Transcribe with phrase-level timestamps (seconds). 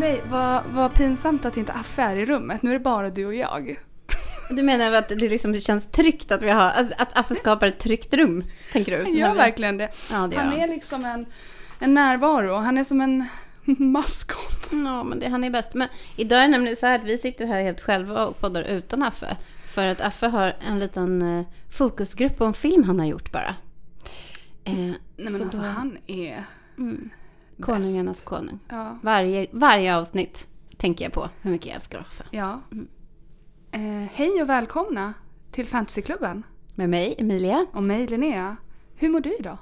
[0.00, 2.62] nej, vad, vad pinsamt att inte Affe är i rummet.
[2.62, 3.76] Nu är det bara du och jag.
[4.50, 7.78] Du menar att det liksom känns tryggt att vi har, alltså att Affe skapar ett
[7.78, 8.44] tryggt rum?
[8.72, 9.04] Tänker du?
[9.04, 9.88] Han gör vi- verkligen det.
[10.10, 10.52] Ja, det Han han.
[10.60, 11.26] är liksom en,
[11.78, 12.54] en närvaro.
[12.56, 13.24] Han är som en
[13.78, 14.68] maskot.
[14.70, 15.74] Ja, men det, han är bäst.
[15.74, 18.62] Men idag är det nämligen så här att vi sitter här helt själva och poddar
[18.62, 19.36] utan Affe.
[19.64, 23.54] För att Affe har en liten eh, fokusgrupp på en film han har gjort bara.
[24.64, 26.44] Eh, Nej men så alltså då- han är
[26.78, 27.10] Mm.
[27.60, 28.58] Konungarnas konung.
[28.68, 28.98] Ja.
[29.02, 32.24] Varje, varje avsnitt tänker jag på hur mycket jag älskar Affe.
[32.30, 32.60] ja.
[32.72, 32.88] Mm.
[33.72, 35.14] Eh, hej och välkomna
[35.50, 36.42] till Fantasyklubben.
[36.74, 37.66] Med mig, Emilia.
[37.72, 38.56] Och mig Linnea.
[38.96, 39.58] Hur mår du idag?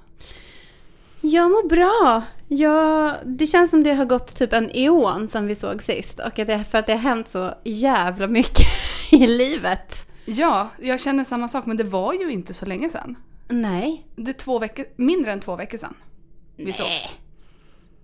[1.20, 2.22] Jag mår bra.
[2.48, 6.18] Jag, det känns som det har gått typ en eon sedan vi såg sist.
[6.20, 8.66] Och att det, för att det har hänt så jävla mycket
[9.12, 10.10] i livet.
[10.24, 13.16] Ja, jag känner samma sak men det var ju inte så länge sedan.
[13.48, 14.06] Nej.
[14.16, 15.94] Det är två veckor, mindre än två veckor sedan.
[16.56, 17.08] Vi sågs.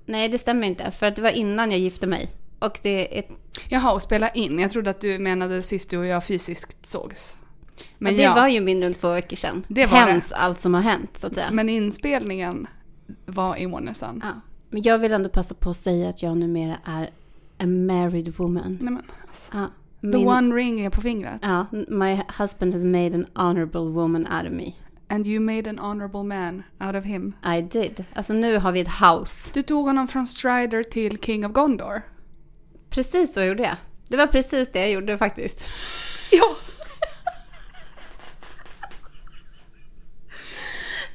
[0.06, 0.90] Nej, det stämmer inte.
[0.90, 2.28] För att det var innan jag gifte mig.
[2.58, 3.24] Och det är,
[3.68, 4.58] Jaha, och spela in.
[4.58, 7.36] Jag trodde att du menade sist du och jag fysiskt sågs.
[7.76, 9.64] Men Men det ja, var ju mindre än två veckor sedan.
[9.68, 10.12] Det var det.
[10.12, 11.50] Hens allt som har hänt, så att säga.
[11.50, 12.66] men inspelningen
[13.26, 14.20] var i månaden sedan.
[14.24, 14.40] Ja.
[14.70, 17.10] Men jag vill ändå passa på att säga att jag numera är
[17.58, 18.78] a married woman.
[18.80, 19.52] Nej men alltså.
[19.54, 19.66] Ja,
[20.00, 21.40] The min, one ring är på fingret.
[21.42, 24.72] ja, my husband has made an honorable woman out of me.
[25.14, 27.34] And you made an honorable man out of him.
[27.44, 28.04] I did.
[28.14, 29.50] Alltså nu har vi ett house.
[29.54, 32.02] Du tog honom från Strider till King of Gondor.
[32.90, 33.76] Precis så gjorde jag.
[34.08, 35.64] Det var precis det jag gjorde faktiskt.
[36.30, 36.56] Ja.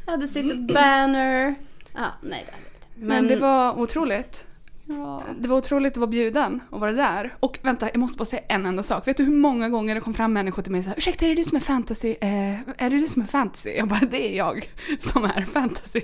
[0.06, 1.56] Jag hade sitt ett banner.
[1.94, 3.08] Ja, nej det hade jag inte.
[3.08, 4.48] Men, det var otroligt.
[4.92, 5.24] Ja.
[5.40, 7.36] Det var otroligt att vara bjuden och vara där.
[7.40, 9.08] Och vänta, jag måste bara säga en enda sak.
[9.08, 11.30] Vet du hur många gånger det kom fram människor till mig och sa Ursäkta, är
[11.30, 12.16] det du som är fantasy?
[12.22, 13.70] Eh, är det du som är fantasy?
[13.70, 14.70] Jag bara, det är jag
[15.00, 16.02] som är fantasy.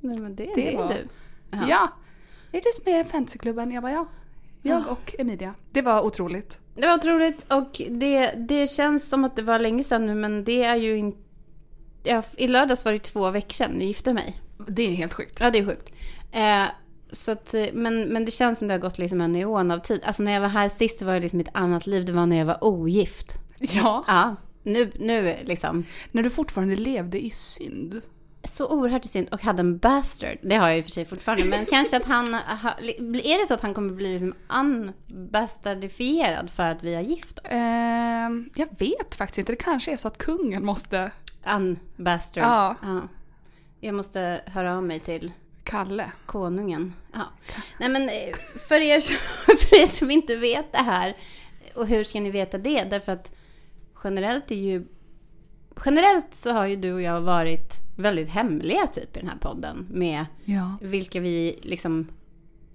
[0.00, 1.08] Nej, men det, Det det, är var- du.
[1.68, 1.88] Ja.
[2.52, 3.70] Är det du som är fantasyklubben?
[3.72, 4.06] Jag bara, ja.
[4.62, 4.90] Jag Ja.
[4.90, 5.54] och Emilia.
[5.72, 6.58] Det var otroligt.
[6.74, 10.44] Det var otroligt och det, det känns som att det var länge sedan nu men
[10.44, 11.18] det är ju inte...
[12.04, 14.40] Ja, I lördags var det två veckor sedan jag gifte mig.
[14.68, 15.40] Det är helt sjukt.
[15.40, 15.92] Ja, det är sjukt.
[16.32, 16.64] Eh,
[17.12, 19.78] så att, eh, men, men det känns som det har gått liksom en eon av
[19.78, 20.00] tid.
[20.04, 22.04] Alltså när jag var här sist var det liksom ett annat liv.
[22.04, 23.38] Det var när jag var ogift.
[23.58, 24.04] Ja.
[24.06, 25.84] Ja, nu, nu liksom.
[26.10, 28.00] När du fortfarande levde i synd.
[28.44, 30.38] Så oerhört synd och hade en bastard.
[30.42, 31.44] Det har jag i och för sig fortfarande.
[31.44, 32.34] Men kanske att han...
[32.34, 32.78] ha-
[33.24, 37.44] Är det så att han kommer bli liksom unbastardifierad för att vi har gift oss?
[37.50, 39.52] Ehm, jag vet faktiskt inte.
[39.52, 41.10] Det kanske är så att kungen måste...
[41.54, 42.44] Unbastard.
[42.44, 42.76] Ja.
[42.82, 43.00] ja.
[43.80, 45.32] Jag måste höra av mig till
[45.64, 46.12] Kalle.
[46.26, 46.94] konungen.
[47.12, 47.32] Ja.
[47.78, 48.34] Nej men eh,
[48.68, 51.16] för er, som, för er som inte vet det här.
[51.74, 52.84] Och hur ska ni veta det?
[52.84, 53.32] Därför att
[54.04, 54.86] generellt är ju...
[55.84, 59.86] Generellt så har ju du och jag varit väldigt hemliga typ i den här podden.
[59.90, 60.76] Med Ja.
[60.80, 62.08] vilka vi liksom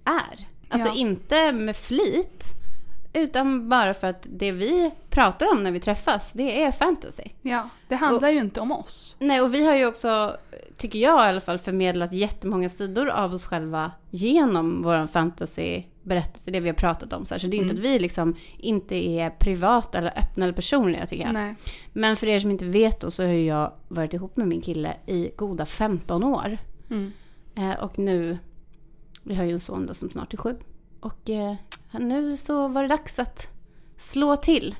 [0.04, 0.46] är.
[0.68, 0.94] Alltså Ja.
[0.94, 2.44] inte med flit.
[3.18, 7.22] Utan bara för att det vi pratar om när vi träffas, det är fantasy.
[7.42, 7.68] Ja.
[7.88, 9.16] Det handlar ju inte om oss.
[9.18, 10.36] Nej, och vi har ju också,
[10.78, 16.60] tycker jag i alla fall, förmedlat jättemånga sidor av oss själva genom vår fantasy-berättelse, det
[16.60, 17.26] vi har pratat om.
[17.26, 17.38] Så, här.
[17.38, 17.84] så det är inte Mm.
[17.84, 21.32] att vi liksom inte är privata eller öppna eller personliga tycker jag.
[21.32, 21.54] Nej.
[21.92, 24.94] Men för er som inte vet då så har jag varit ihop med min kille
[25.06, 26.58] i goda 15 år.
[26.90, 27.12] Mm.
[27.54, 28.38] Eh, och nu,
[29.22, 30.56] vi har ju en son då som snart är sju.
[31.00, 31.54] Och eh,
[31.92, 33.48] nu så var det dags att
[33.96, 34.74] slå till.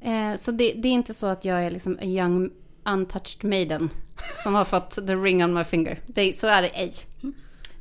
[0.00, 2.50] Eh, så det, det är inte så att jag är liksom a young
[2.84, 3.90] untouched maiden
[4.42, 6.00] som har fått the ring on my finger.
[6.06, 6.92] Det, så är det ej.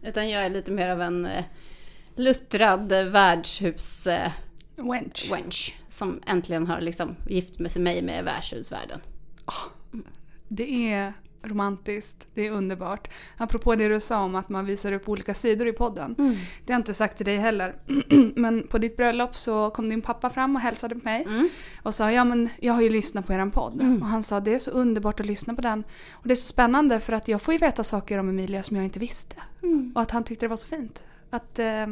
[0.01, 1.45] Utan jag är lite mer av en eh,
[2.15, 4.31] luttrad värdshus eh,
[4.75, 5.31] Wench.
[5.31, 8.99] wench som äntligen har liksom gift med sig mig med värdshusvärlden.
[10.47, 11.13] Det är
[11.43, 13.07] romantiskt, det är underbart.
[13.37, 16.15] Apropå det du sa om att man visar upp olika sidor i podden.
[16.17, 16.31] Mm.
[16.65, 17.75] Det har jag inte sagt till dig heller.
[18.35, 21.23] men på ditt bröllop så kom din pappa fram och hälsade på mig.
[21.23, 21.49] Mm.
[21.83, 23.99] Och sa, ja men jag har ju lyssnat på eran podd.
[24.01, 25.83] Och han sa, det är så underbart att lyssna på den.
[26.11, 28.77] Och det är så spännande för att jag får ju veta saker om Emilia som
[28.77, 29.35] jag inte visste.
[29.63, 29.91] Mm.
[29.95, 31.03] Och att han tyckte det var så fint.
[31.29, 31.87] Att eh,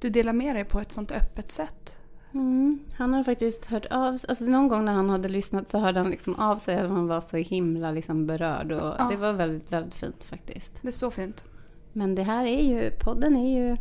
[0.00, 1.97] du delar med dig på ett sånt öppet sätt.
[2.34, 2.80] Mm.
[2.96, 4.30] Han har faktiskt hört av sig.
[4.30, 7.06] Alltså någon gång när han hade lyssnat så hörde han liksom av sig att han
[7.06, 8.72] var så himla liksom berörd.
[8.72, 9.08] Och Ja.
[9.10, 10.78] Det var väldigt, väldigt fint faktiskt.
[10.82, 11.44] Det är så fint.
[11.92, 13.76] Men det här är ju, podden är ju...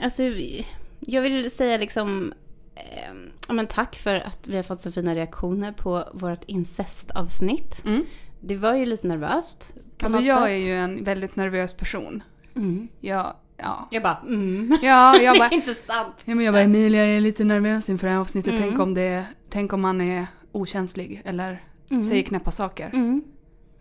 [0.00, 0.22] Alltså,
[1.00, 2.32] jag vill säga liksom...
[2.74, 3.14] Eh,
[3.48, 7.84] ja, men tack för att vi har fått så fina reaktioner på vårt incestavsnitt.
[7.84, 8.04] Mm.
[8.40, 9.74] Det var ju lite nervöst.
[10.02, 10.48] Alltså jag sätt.
[10.48, 12.22] är ju en väldigt nervös person.
[12.56, 12.88] Mm.
[13.00, 13.88] Jag, ja.
[13.90, 14.78] Jag bara, mm.
[14.82, 16.14] Ja, jag bara, inte sant.
[16.24, 18.52] Ja, men jag bara, Emilia jag är lite nervös inför det här avsnittet.
[18.52, 18.62] Mm.
[18.62, 22.02] Tänk, om det, tänk om man är okänslig eller Mm.
[22.02, 22.90] säger knäppa saker.
[22.92, 23.22] Mm.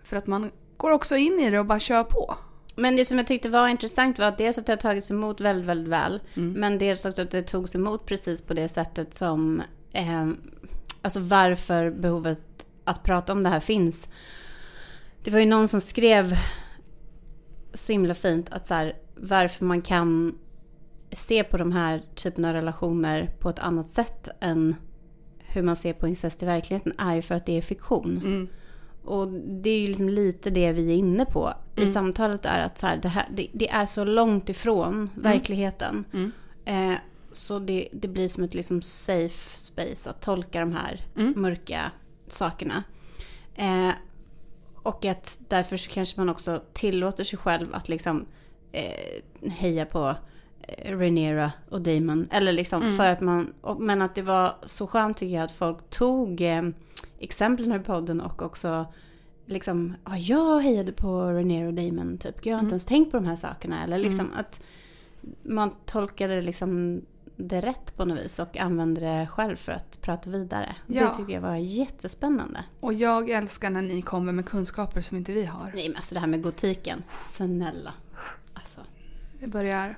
[0.04, 2.36] För att man går också in i det och bara kör på.
[2.76, 5.42] Men det som jag tyckte var intressant var att dels att det har tagits emot
[5.42, 6.22] väldigt, väldigt väl.
[6.34, 9.62] Men dels också att det togs emot precis på det sättet som...
[9.92, 10.28] Eh,
[11.02, 14.08] alltså varför behovet att prata om det här finns.
[15.24, 16.36] Det var ju någon som skrev
[17.74, 20.38] så himla fint att så här, varför man kan
[21.12, 24.76] se på de här typen av relationer på ett annat sätt än
[25.38, 28.18] hur man ser på incest i verkligheten är ju för att det är fiktion.
[28.18, 28.48] Mm.
[29.04, 32.78] Och det är ju liksom lite det vi är inne på i samtalet är att
[32.78, 36.06] så här, det, här, det, det är så långt ifrån verkligheten.
[36.14, 36.32] Mm.
[36.66, 36.98] Eh,
[37.32, 41.02] så det, det blir som ett liksom safe space att tolka de här
[41.36, 41.92] mörka
[42.28, 42.84] sakerna.
[43.56, 43.92] Eh,
[44.76, 48.26] och att därför så kanske man också tillåter sig själv att liksom
[48.72, 50.16] eh, heja på
[50.62, 52.28] eh, Rhaenyra och Damon.
[52.32, 55.90] Eller liksom för att man, men att det var så skönt tycker jag att folk
[55.90, 56.64] tog eh,
[57.20, 58.86] exemplen ur podden och också
[59.46, 62.46] liksom, ja jag hejade på Rhaenyra och Damon typ.
[62.46, 63.84] Jag har inte ens tänkt på de här sakerna.
[63.84, 64.62] Eller liksom att
[65.44, 67.02] man tolkade det liksom
[67.36, 70.76] det rätt på något vis och använde det själv för att prata vidare.
[70.88, 71.04] Ja.
[71.04, 72.64] Det tycker jag var jättespännande.
[72.80, 75.72] Och jag älskar när ni kommer med kunskaper som inte vi har.
[75.76, 77.94] Nej men alltså det här med gotiken, snälla.
[78.60, 78.80] Alltså.
[79.40, 79.98] Det börjar...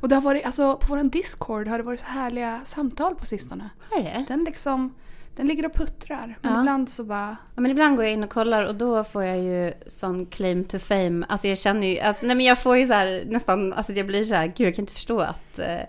[0.00, 3.26] Och det har varit, alltså på vår Discord har det varit så härliga samtal på
[3.26, 3.70] sistone.
[3.90, 4.24] Har det?
[4.28, 4.94] Den liksom,
[5.36, 6.38] den ligger och puttrar.
[6.42, 6.60] Men Ja.
[6.60, 7.36] ibland så bara...
[7.54, 10.64] Ja, men ibland går jag in och kollar och då får jag ju sån claim
[10.64, 11.26] to fame.
[11.28, 14.06] Alltså jag känner ju, alltså, nej men jag får ju så här nästan, alltså jag
[14.06, 15.80] blir så här, gud jag kan inte förstå att, eh,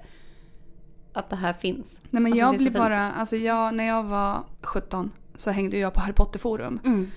[1.13, 1.87] att det här finns.
[2.09, 5.93] Nej men Alltså, jag blir bara, alltså jag, när jag var 17 så hängde jag
[5.93, 6.79] på Harry Potter-forum.
[6.85, 7.11] Mm.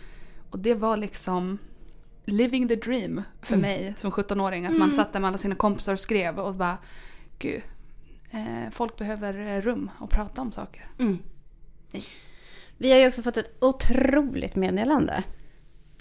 [0.50, 1.58] Och det var liksom
[2.28, 3.60] living the dream för Mm.
[3.60, 4.66] mig som 17-åring.
[4.66, 6.78] Att man satt där med alla sina kompisar och skrev och bara,
[7.38, 7.62] gud,
[8.30, 10.86] eh, folk behöver eh, rum och prata om saker.
[10.98, 11.18] Mm.
[12.76, 15.22] Vi har ju också fått ett otroligt meddelande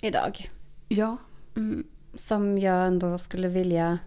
[0.01, 0.49] idag.
[0.87, 1.17] Ja.
[1.55, 1.83] Mm,
[2.15, 3.99] som jag ändå skulle vilja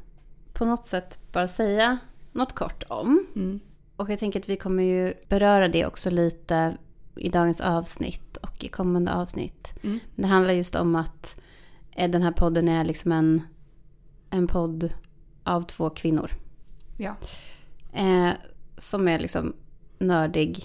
[0.53, 1.99] på något sätt bara säga
[2.33, 3.27] något kort om.
[3.37, 3.61] Mm.
[3.97, 6.77] Och jag tänker att vi kommer ju beröra det också lite
[7.17, 9.73] i dagens avsnitt och i kommande avsnitt.
[9.83, 9.99] Mm.
[10.15, 11.41] Men det handlar just om att
[12.09, 13.43] den här podden är liksom en,
[14.31, 14.93] en podd
[15.45, 16.31] av två kvinnor.
[16.97, 17.17] Ja.
[17.93, 18.31] Eh,
[18.77, 19.57] som är liksom
[19.99, 20.65] nördig.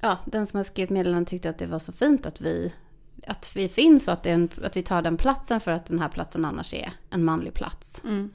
[0.00, 2.72] Ja, den som har skrivit meddelandet tyckte att det var så fint att vi,
[3.26, 6.08] att vi finns och att, en, att vi tar den platsen för att den här
[6.08, 8.00] platsen annars är en manlig plats.
[8.04, 8.30] Mm.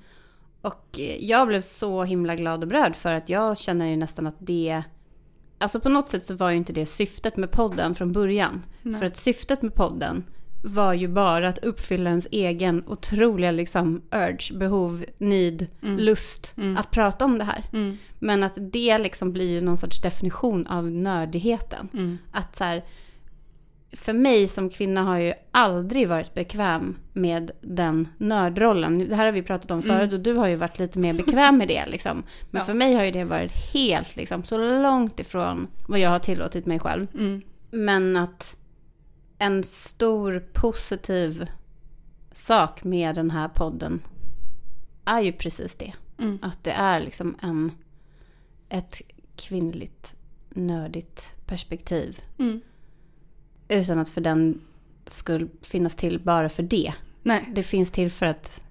[0.61, 4.27] Och eh, jag blev så himla glad och berörd för att jag känner ju nästan
[4.27, 4.83] att det...
[5.57, 8.65] Alltså på något sätt så var ju inte det syftet med podden från början.
[8.81, 8.99] Nej.
[8.99, 10.23] För att syftet med podden
[10.63, 17.25] var ju bara att uppfylla ens egen otroliga liksom urge, behov, need, lust att prata
[17.25, 17.63] om det här.
[17.73, 17.97] Mm.
[18.19, 21.89] Men att det liksom blir ju någon sorts definition av nördigheten.
[21.93, 22.17] Mm.
[22.31, 22.83] Att så här,
[23.93, 29.09] för mig som kvinna har ju aldrig varit bekväm med den nördrollen.
[29.09, 31.57] Det här har vi pratat om förut och du har ju varit lite mer bekväm
[31.57, 31.85] med det.
[31.85, 32.23] Liksom.
[32.51, 32.61] Men Mm.
[32.61, 32.65] Ja.
[32.65, 36.65] för mig har ju det varit helt liksom, så långt ifrån vad jag har tillåtit
[36.65, 37.07] mig själv.
[37.13, 37.41] Mm.
[37.71, 38.55] Men att
[39.41, 41.45] en stor positiv
[42.31, 44.01] sak med den här podden
[45.05, 45.93] är ju precis det.
[46.19, 46.39] Mm.
[46.41, 47.71] Att det är liksom en,
[48.69, 49.01] ett
[49.35, 50.15] kvinnligt
[50.49, 52.21] nördigt perspektiv.
[52.37, 52.61] Mm.
[53.67, 54.61] Utan att för den
[55.05, 56.93] skulle finnas till bara för det.
[57.23, 58.61] Nej, Det finns till för att,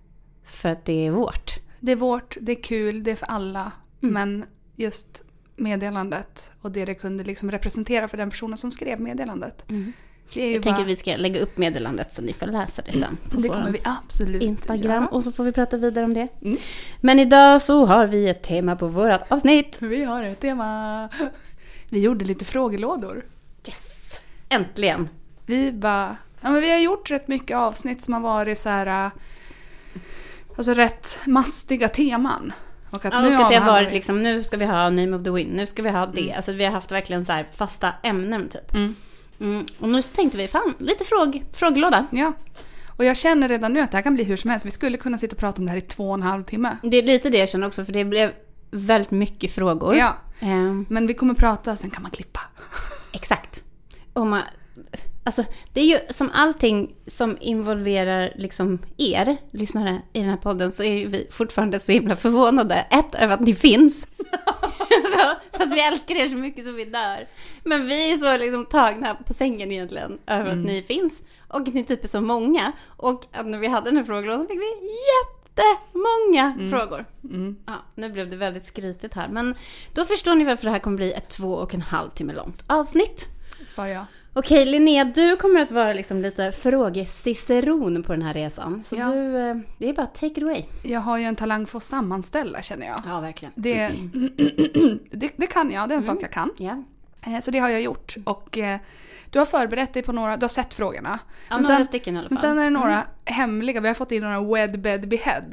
[0.45, 1.61] för att det är vårt.
[1.81, 3.73] det är vårt, det är kul, det är för alla.
[4.03, 4.13] Mm.
[4.15, 4.45] Men
[4.77, 5.25] just
[5.57, 9.65] meddelandet och det det kunde liksom representera för den personen som skrev meddelandet.
[9.69, 9.93] Det
[10.33, 13.17] Jag tänker bara, att vi ska lägga upp meddelandet så ni får läsa det sen.
[13.31, 15.07] Det kommer vi absolut Instagram göra.
[15.07, 16.29] och så får vi prata vidare om det.
[16.43, 16.57] Mm.
[17.01, 19.77] Men idag så har vi ett tema på vårt avsnitt.
[19.81, 21.09] Vi har ett tema.
[21.89, 23.25] Vi gjorde lite frågelådor.
[23.69, 24.21] Yes!
[24.49, 25.09] Äntligen!
[25.47, 29.11] Vi bara, ja men vi har gjort rätt mycket avsnitt som har varit så här,
[30.57, 32.53] alltså rätt mastiga teman.
[32.91, 35.17] Och att Ja, nu och att det har varit liksom, nu ska vi ha Name
[35.17, 36.33] of the Wind, nu ska vi ha det.
[36.33, 38.75] Alltså vi har haft verkligen så här fasta ämnen typ.
[38.75, 38.95] Mm.
[39.41, 39.67] Mm.
[39.79, 42.07] Och nu tänkte vi, fan, lite fråg, frågelåda.
[42.11, 42.33] Ja.
[42.97, 44.67] Och jag känner redan nu att det här kan bli hur som helst.
[44.67, 46.77] Vi skulle kunna sitta och prata om det här i två och en halv timme.
[46.83, 48.33] Det är lite det jag känner också, för det blev
[48.71, 49.97] väldigt mycket frågor.
[49.97, 52.41] Ja, Ehm, men vi kommer prata, sen kan man klippa.
[53.13, 53.65] exakt.
[54.13, 54.43] Och man,
[55.25, 60.73] alltså, det är ju som allting som involverar liksom er lyssnare i den här podden
[60.73, 62.87] så är ju vi fortfarande så himla förvånade.
[62.91, 64.07] Ett, över att ni finns.
[65.13, 67.27] så, fast vi älskar er så mycket som vi dör.
[67.65, 71.21] Men vi är så liksom tagna på sängen egentligen över att ni finns.
[71.49, 72.73] Och att ni typ är så många.
[72.87, 77.05] Och när vi hade den här frågelådan fick vi jättemånga frågor.
[77.25, 77.57] Mm.
[77.67, 79.29] Ja, nu blev det väldigt skrytigt här.
[79.29, 79.55] Men
[79.95, 82.65] då förstår ni varför det här kommer bli ett två och en halv timme långt
[82.67, 83.27] avsnitt.
[83.67, 84.05] Svarar jag.
[84.33, 88.83] Okej Linnea, du kommer att vara liksom lite frågeciceron på den här resan.
[88.85, 89.09] Så Ja.
[89.09, 90.65] du, eh, det är bara take it away.
[90.83, 93.01] Jag har ju en talang för att sammanställa känner jag.
[93.07, 93.53] Ja, verkligen.
[93.57, 93.89] Det,
[95.11, 96.51] det, det kan jag, det är en sak jag kan.
[97.27, 98.15] Eh, Så det har jag gjort.
[98.25, 98.79] Och eh,
[99.31, 101.19] du har förberett dig på några, du har sett frågorna.
[101.49, 102.35] ja Men några sen- stycken i alla fall.
[102.35, 105.45] Men sen är det några hemliga, vi har fått in några wed bed behead.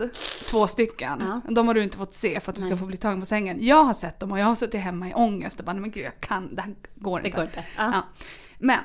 [0.52, 1.24] Två stycken.
[1.46, 1.52] Ja.
[1.54, 2.80] De har du inte fått se för att du ska Nej.
[2.80, 3.58] få bli tagen på sängen.
[3.62, 5.92] Jag har sett dem och jag har suttit hemma i ångest och bara, "Nej, men
[5.92, 7.36] gud jag kan, det här går det inte.
[7.38, 7.64] går inte.
[7.78, 8.04] Ja.
[8.60, 8.80] Men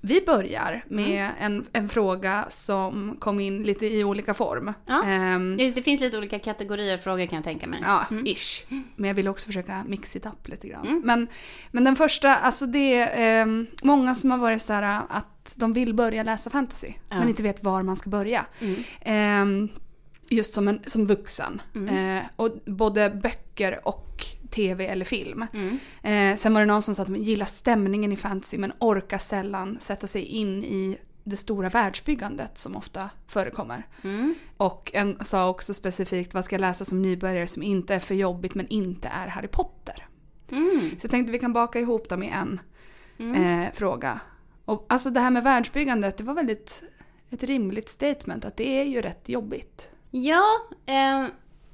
[0.00, 1.32] vi börjar med Mm.
[1.40, 4.72] en, en fråga som kom in lite i olika form.
[4.86, 5.04] Ja.
[5.04, 7.80] Ehm, Just, det finns lite olika kategorier frågor kan jag tänka mig.
[7.82, 8.26] Ja, Mm.
[8.26, 8.64] ish.
[8.96, 11.00] Men jag vill också försöka mix it up lite grann.
[11.04, 11.28] Men,
[11.70, 15.94] men den första, alltså det är ehm, många som har varit sådär att de vill
[15.94, 16.92] börja läsa fantasy.
[17.08, 17.18] Ja.
[17.18, 18.46] Men inte vet var man ska börja.
[18.60, 18.82] Mm.
[19.00, 19.68] Ehm,
[20.30, 21.62] just som, en, som vuxen.
[21.74, 22.16] Mm.
[22.18, 24.24] Eh, och både böcker och
[24.56, 25.46] tv eller film.
[25.52, 25.78] Mm.
[26.02, 29.18] Eh, sen var det någon som sa att de gillar stämningen i fantasy men orkar
[29.18, 33.86] sällan sätta sig in i det stora världsbyggandet som ofta förekommer.
[34.04, 34.34] Mm.
[34.56, 38.14] Och en sa också specifikt vad ska jag läsa som nybörjare som inte är för
[38.14, 40.06] jobbigt men inte är Harry Potter.
[40.50, 40.80] Mm.
[40.90, 42.60] Så jag tänkte vi kan baka ihop dem i en
[43.18, 43.62] Mm.
[43.62, 44.20] eh, fråga.
[44.64, 46.82] Och alltså det här med världsbyggandet, det var väldigt
[47.30, 49.88] ett rimligt statement att det är ju rätt jobbigt.
[50.10, 50.42] Ja,
[50.86, 51.24] eh,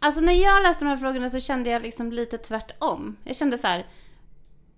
[0.03, 3.17] alltså när jag läste de här frågorna så kände jag liksom lite tvärtom.
[3.25, 3.87] Jag kände så här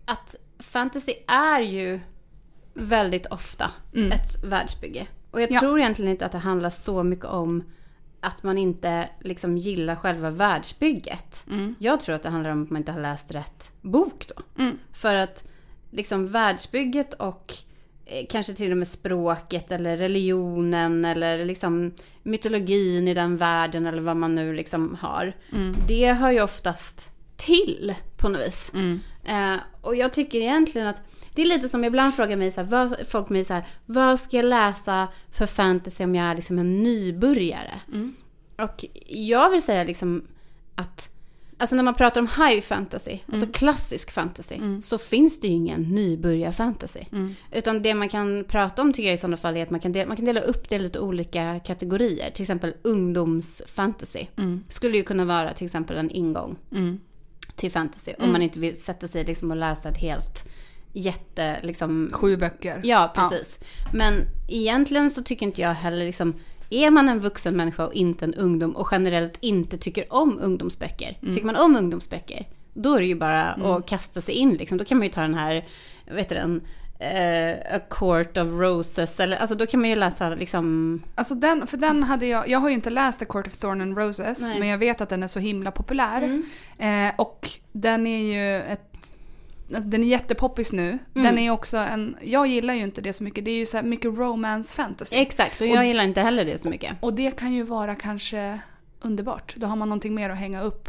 [0.04, 2.00] att fantasy är ju
[2.74, 4.12] väldigt ofta Mm.
[4.12, 5.06] ett världsbygge.
[5.30, 5.60] Och jag Ja.
[5.60, 7.64] tror egentligen inte att det handlar så mycket om
[8.20, 11.44] att man inte liksom gillar själva världsbygget.
[11.50, 11.74] Mm.
[11.78, 14.62] Jag tror att det handlar om att man inte har läst rätt bok då.
[14.62, 14.78] Mm.
[14.92, 15.44] För att
[15.90, 17.54] liksom världsbygget och
[18.28, 21.92] kanske till och med språket eller religionen eller liksom
[22.22, 25.36] mytologin i den världen eller vad man nu liksom har.
[25.52, 25.76] Mm.
[25.88, 28.72] Det hör ju oftast till på något vis.
[28.74, 29.00] Mm.
[29.24, 31.02] Eh, och jag tycker egentligen att
[31.34, 34.20] det är lite som ibland frågar mig så här, vad, folk mig så här, vad
[34.20, 37.80] ska jag läsa för fantasy om jag är liksom en nybörjare?
[37.88, 38.14] Mm.
[38.58, 40.24] Och jag vill säga liksom
[40.74, 41.10] att
[41.64, 45.82] Alltså när man pratar om high fantasy, alltså klassisk fantasy, så finns det ju ingen
[45.82, 47.00] nybörjar-fantasy.
[47.12, 47.34] Mm.
[47.52, 49.92] Utan det man kan prata om tycker jag i sådana fall är att man kan
[49.92, 52.30] dela, man kan dela upp det i lite olika kategorier.
[52.30, 54.26] Till exempel ungdomsfantasy.
[54.36, 54.64] Mm.
[54.68, 57.00] Skulle ju kunna vara till exempel en ingång Mm.
[57.56, 58.12] till fantasy.
[58.18, 60.48] Om man inte vill sätta sig liksom och läsa ett helt
[60.92, 62.10] jätte, liksom...
[62.12, 62.80] Sju böcker.
[62.84, 63.58] Ja, precis.
[63.92, 64.14] Men
[64.48, 66.34] egentligen så tycker inte jag heller liksom...
[66.70, 71.18] Är man en vuxen människa och inte en ungdom och generellt inte tycker om ungdomsböcker.
[71.20, 74.78] Tycker man om ungdomsböcker, då är det ju bara att kasta sig in liksom.
[74.78, 75.64] Då kan man ju ta den här,
[76.06, 76.60] vet du den,
[76.98, 79.20] eh, A Court of Roses.
[79.20, 81.02] Eller, alltså då kan man ju läsa liksom...
[81.14, 83.80] Alltså den, för den hade jag, jag har ju inte läst The Court of Thorn
[83.80, 84.58] and Roses Nej.
[84.58, 86.42] men jag vet att den är så himla populär.
[86.78, 88.93] Eh, och den är ju ett
[89.80, 90.98] den är jättepoppis nu.
[91.12, 93.76] Den är också en, jag gillar ju inte det så mycket, det är ju så
[93.76, 95.16] här mycket romance fantasy.
[95.16, 96.92] Exakt, och jag gillar inte heller det så mycket.
[97.00, 98.58] Och det kan ju vara kanske
[99.00, 99.54] underbart.
[99.56, 100.88] Då har man någonting mer att hänga upp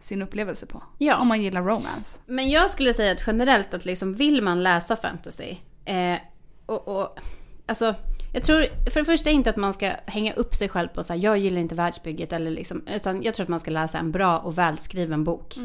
[0.00, 0.82] sin upplevelse på.
[0.98, 1.16] Ja.
[1.16, 2.20] Om man gillar romance.
[2.26, 6.18] Men jag skulle säga att generellt att liksom vill man läsa fantasy eh,
[6.66, 7.18] och, och
[7.66, 7.94] alltså
[8.32, 11.12] jag tror för det första inte att man ska hänga upp sig själv på så
[11.12, 14.12] här, jag gillar inte världsbygget eller liksom, utan jag tror att man ska läsa en
[14.12, 15.56] bra och välskriven bok.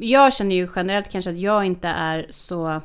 [0.00, 2.80] Jag känner ju generellt kanske att jag inte är så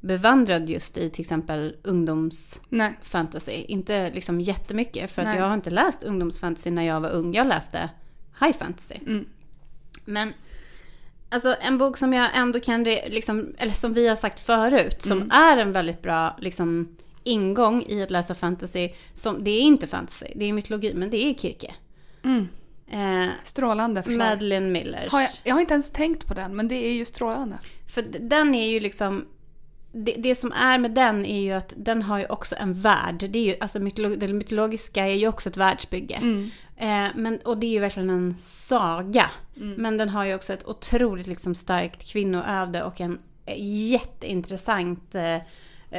[0.00, 3.52] bevandrad just i till exempel ungdomsfantasy.
[3.52, 5.38] Inte liksom jättemycket för att Nej.
[5.38, 7.34] jag har inte läst ungdomsfantasy när jag var ung.
[7.34, 7.90] Jag läste
[8.40, 8.94] high fantasy.
[9.06, 9.24] Mm.
[10.04, 10.32] Men
[11.28, 15.18] alltså en bok som jag ändå kan, liksom, eller som vi har sagt förut, som
[15.18, 15.30] Mm.
[15.30, 18.88] är en väldigt bra liksom, ingång i att läsa fantasy.
[19.14, 21.74] Som, det är inte fantasy, det är mytologi, men det är Kirke.
[22.24, 22.48] Mm.
[22.90, 24.18] Eh, Strålande förslag.
[24.18, 25.12] Madeleine Millers.
[25.12, 27.58] Har jag, jag har inte ens tänkt på den men det är ju strålande.
[27.86, 29.26] För den är ju liksom...
[29.94, 33.24] Det, det som är med den är ju att den har ju också en värld.
[33.30, 36.14] Det, är ju, alltså mytolo- det mytologiska är ju också ett världsbygge.
[36.14, 36.50] Mm.
[36.76, 39.30] Eh, men, och det är ju verkligen en saga.
[39.54, 43.54] Men den har ju också ett otroligt liksom, starkt kvinnoöde och en eh,
[43.90, 45.38] jätteintressant eh,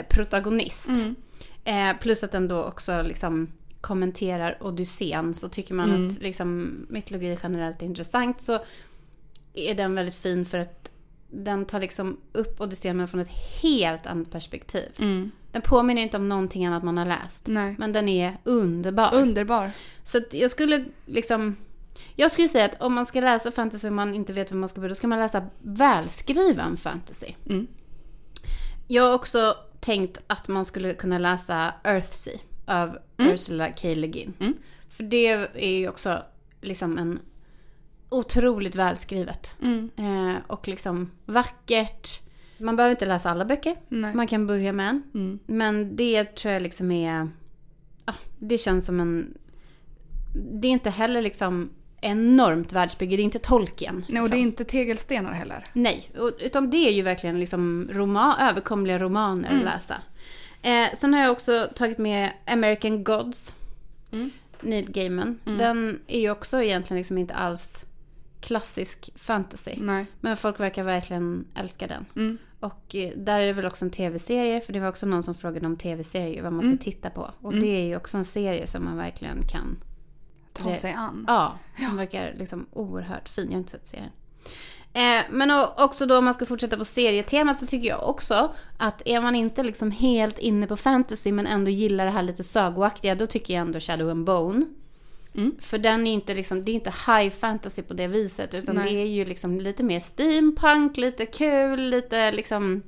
[0.10, 0.88] protagonist.
[0.88, 1.16] Mm.
[1.64, 3.48] Eh, plus att den då också liksom
[3.84, 5.34] kommenterar Odysseen.
[5.34, 6.08] Så tycker man Mm.
[6.08, 8.60] att liksom, mytologi generellt är intressant så
[9.54, 10.92] är den väldigt fin för att
[11.30, 14.90] den tar liksom upp Odysseen men från ett helt annat perspektiv.
[15.00, 15.32] Mm.
[15.52, 17.48] Den påminner inte om någonting annat man har läst.
[17.48, 17.76] Nej.
[17.78, 19.14] Men den är underbar.
[19.14, 19.72] Underbar.
[20.04, 21.56] Så jag skulle liksom...
[22.16, 24.70] Jag skulle säga att om man ska läsa fantasy och man inte vet var man
[24.70, 27.28] ska börja, då ska man läsa välskriven fantasy.
[27.50, 27.68] Mm.
[28.88, 33.88] Jag har också tänkt att man skulle kunna läsa Earthsea av Ursula K.
[33.96, 34.34] Le Guin.
[34.40, 34.54] Mm.
[34.90, 36.24] För det är ju också
[36.62, 37.20] liksom en
[38.10, 39.56] otroligt välskrivet.
[39.62, 39.90] Mm.
[39.98, 42.08] Eh, och liksom vackert.
[42.58, 43.76] Man behöver inte läsa alla böcker.
[43.90, 44.14] Nej.
[44.16, 45.04] Man kan börja med en.
[45.14, 45.40] Mm.
[45.46, 47.30] Men det tror jag liksom är...
[48.06, 49.34] Ja, det känns som en...
[50.52, 51.70] Det är inte heller liksom
[52.02, 53.16] enormt världsbygge.
[53.16, 53.96] Det är inte Tolkien.
[53.96, 54.30] Nej, och liksom.
[54.30, 55.64] det är inte tegelstenar heller.
[55.74, 59.60] Nej, och- utan det är ju verkligen liksom roma, överkomliga romaner Mm.
[59.60, 59.96] att läsa.
[60.64, 63.56] Eh, sen har jag också tagit med American Gods,
[64.12, 64.30] Mm.
[64.62, 65.40] Neil Gaiman.
[65.46, 65.58] Mm.
[65.58, 67.86] Den är ju också egentligen liksom inte alls
[68.42, 69.76] klassisk fantasy.
[69.78, 70.06] Nej.
[70.22, 72.06] Men folk verkar verkligen älska den.
[72.16, 72.38] Mm.
[72.60, 75.36] Och eh, där är det väl också en tv-serie, för det var också någon som
[75.36, 76.78] frågade om tv-serier, vad man ska Mm.
[76.78, 77.32] titta på.
[77.42, 77.64] Och Mm.
[77.64, 79.78] det är ju också en serie som man verkligen kan
[80.54, 81.26] Ta sig an.
[81.28, 83.46] Ja, den verkar liksom oerhört fin.
[83.46, 84.10] Jag har inte sett serien.
[84.94, 89.02] Eh, men också då om man ska fortsätta på serietemat så tycker jag också att
[89.06, 93.16] är man inte liksom helt inne på fantasy men ändå gillar det här lite sagoaktiga
[93.16, 94.66] då tycker jag ändå Shadow and Bone.
[95.36, 95.56] Mm.
[95.60, 98.94] För den är inte liksom, det är inte high fantasy på det viset utan Nej.
[98.94, 102.82] det är ju liksom lite mer steampunk, lite kul, lite liksom,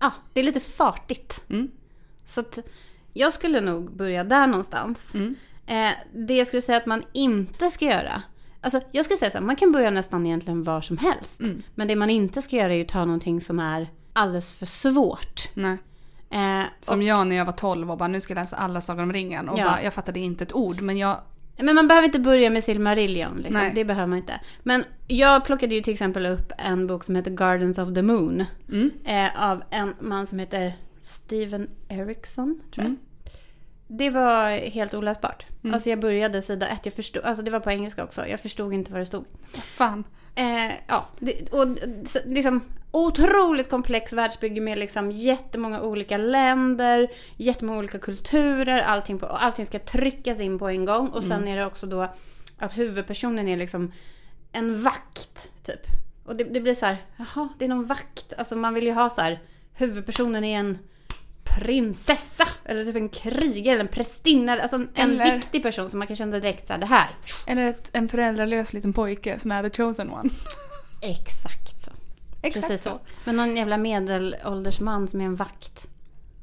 [0.00, 1.44] ja, det är lite fartigt.
[1.50, 1.70] Mm.
[2.24, 2.58] Så att
[3.12, 5.14] jag skulle nog börja där någonstans.
[5.14, 5.34] Mm.
[5.66, 8.22] Eh, det jag skulle säga att man inte ska göra.
[8.64, 11.40] Alltså jag skulle säga så här, man kan börja nästan egentligen var som helst.
[11.40, 11.62] Mm.
[11.74, 15.48] Men det man inte ska göra är ju ta någonting som är alldeles för svårt.
[15.54, 15.76] Nej.
[16.30, 19.02] Eh, Som jag när jag var 12 och bara nu ska jag läsa alla Sagan
[19.04, 19.48] om ringen.
[19.48, 19.64] Och Ja.
[19.64, 20.80] bara, jag fattade inte ett ord.
[20.80, 21.20] Men jag...
[21.58, 23.70] Men man behöver inte börja med Silmarillion, liksom.
[23.74, 24.40] Det behöver man inte.
[24.62, 28.44] Men jag plockade ju till exempel upp en bok som heter Gardens of the Moon.
[28.68, 28.90] Mm.
[29.04, 32.86] Eh, av en man som heter Steven Erickson, tror jag.
[32.86, 32.98] Mm.
[33.98, 35.46] Det var helt oläsbart.
[35.62, 35.74] Mm.
[35.74, 38.26] Alltså jag började sida ett, jag förstod, alltså det var på engelska också.
[38.26, 39.24] Jag förstod inte vad det stod.
[39.52, 40.04] Fan.
[40.34, 41.66] Eh, ja, det, och
[42.24, 49.66] liksom otroligt komplex världsbygge med liksom jättemånga olika länder, jättemånga olika kulturer, allting, på, allting
[49.66, 51.08] ska tryckas in på en gång.
[51.08, 52.08] Och sen är det också då
[52.58, 53.92] att huvudpersonen är liksom
[54.52, 55.80] en vakt, typ.
[56.24, 58.32] Och det, det blir så här, jaha, det är någon vakt.
[58.38, 60.78] Alltså man vill ju ha så här, huvudpersonen är en
[61.58, 65.98] prinsessa, eller typ en krigare, eller en prästinna, alltså en, en Eller- viktig person som
[65.98, 67.10] man kan känna direkt så här, det här.
[67.46, 70.30] Eller ett, en föräldralös liten pojke som är the chosen one.
[71.00, 71.90] Exakt så.
[72.42, 73.00] Exakt Precis så.
[73.24, 75.88] Men någon jävla medelålders man som är en vakt.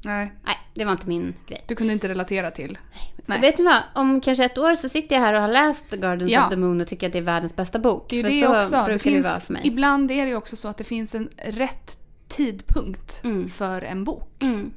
[0.06, 1.63] Nej, Nej, det var inte min grej.
[1.67, 2.78] du kunde inte relatera till.
[3.26, 3.41] Nej.
[3.41, 3.84] Vet du vad?
[3.95, 6.43] Om kanske ett år så sitter jag här och har läst Gardens Ja.
[6.45, 8.06] of the Moon och tycker att det är världens bästa bok.
[8.10, 8.86] Det är ju För det så också.
[8.88, 9.62] Det det, finns, vara för mig.
[9.65, 13.50] Ibland är det ju också så att det finns en rätt tidpunkt Mm.
[13.50, 14.43] för en bok.
[14.43, 14.74] Mm.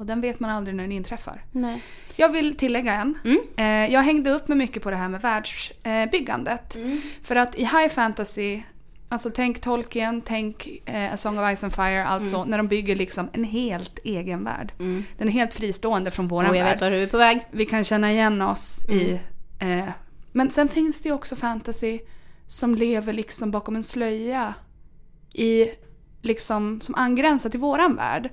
[0.00, 1.44] Och den vet man aldrig när den inträffar.
[1.52, 1.82] Nej.
[2.16, 3.18] Jag vill tillägga en.
[3.24, 3.40] Mm.
[3.56, 6.76] Eh, jag hängde upp mig mycket på det här med världsbyggandet.
[6.76, 7.00] Mm.
[7.22, 8.62] För att i high fantasy,
[9.08, 12.96] alltså tänk Tolkien, tänk eh, A Song of Ice and Fire, alltså när de bygger
[12.96, 14.72] liksom en helt egen värld.
[14.78, 15.04] Mm.
[15.18, 16.72] Den är helt fristående från våran Och jag värld.
[16.74, 17.46] vet var du är på väg.
[17.50, 19.20] Vi kan känna igen oss i...
[19.58, 19.88] Eh,
[20.32, 22.00] men sen finns det ju också fantasy
[22.46, 24.54] som lever liksom bakom en slöja
[25.34, 25.70] i
[26.22, 28.30] liksom som angränsar till våran värld.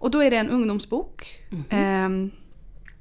[0.00, 1.38] Och då är det en ungdomsbok.
[1.70, 2.30] Ehm,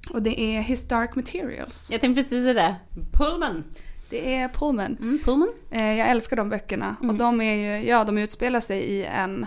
[0.09, 1.91] och det är His Dark Materials.
[1.91, 2.75] Jag tänkte precis det.
[3.11, 3.63] Pullman.
[4.09, 4.97] Det är Pullman.
[5.01, 5.49] Mm, Pullman.
[5.71, 6.95] Eh, jag älskar de böckerna.
[7.01, 9.45] Och de är ju, ja de utspelar sig i en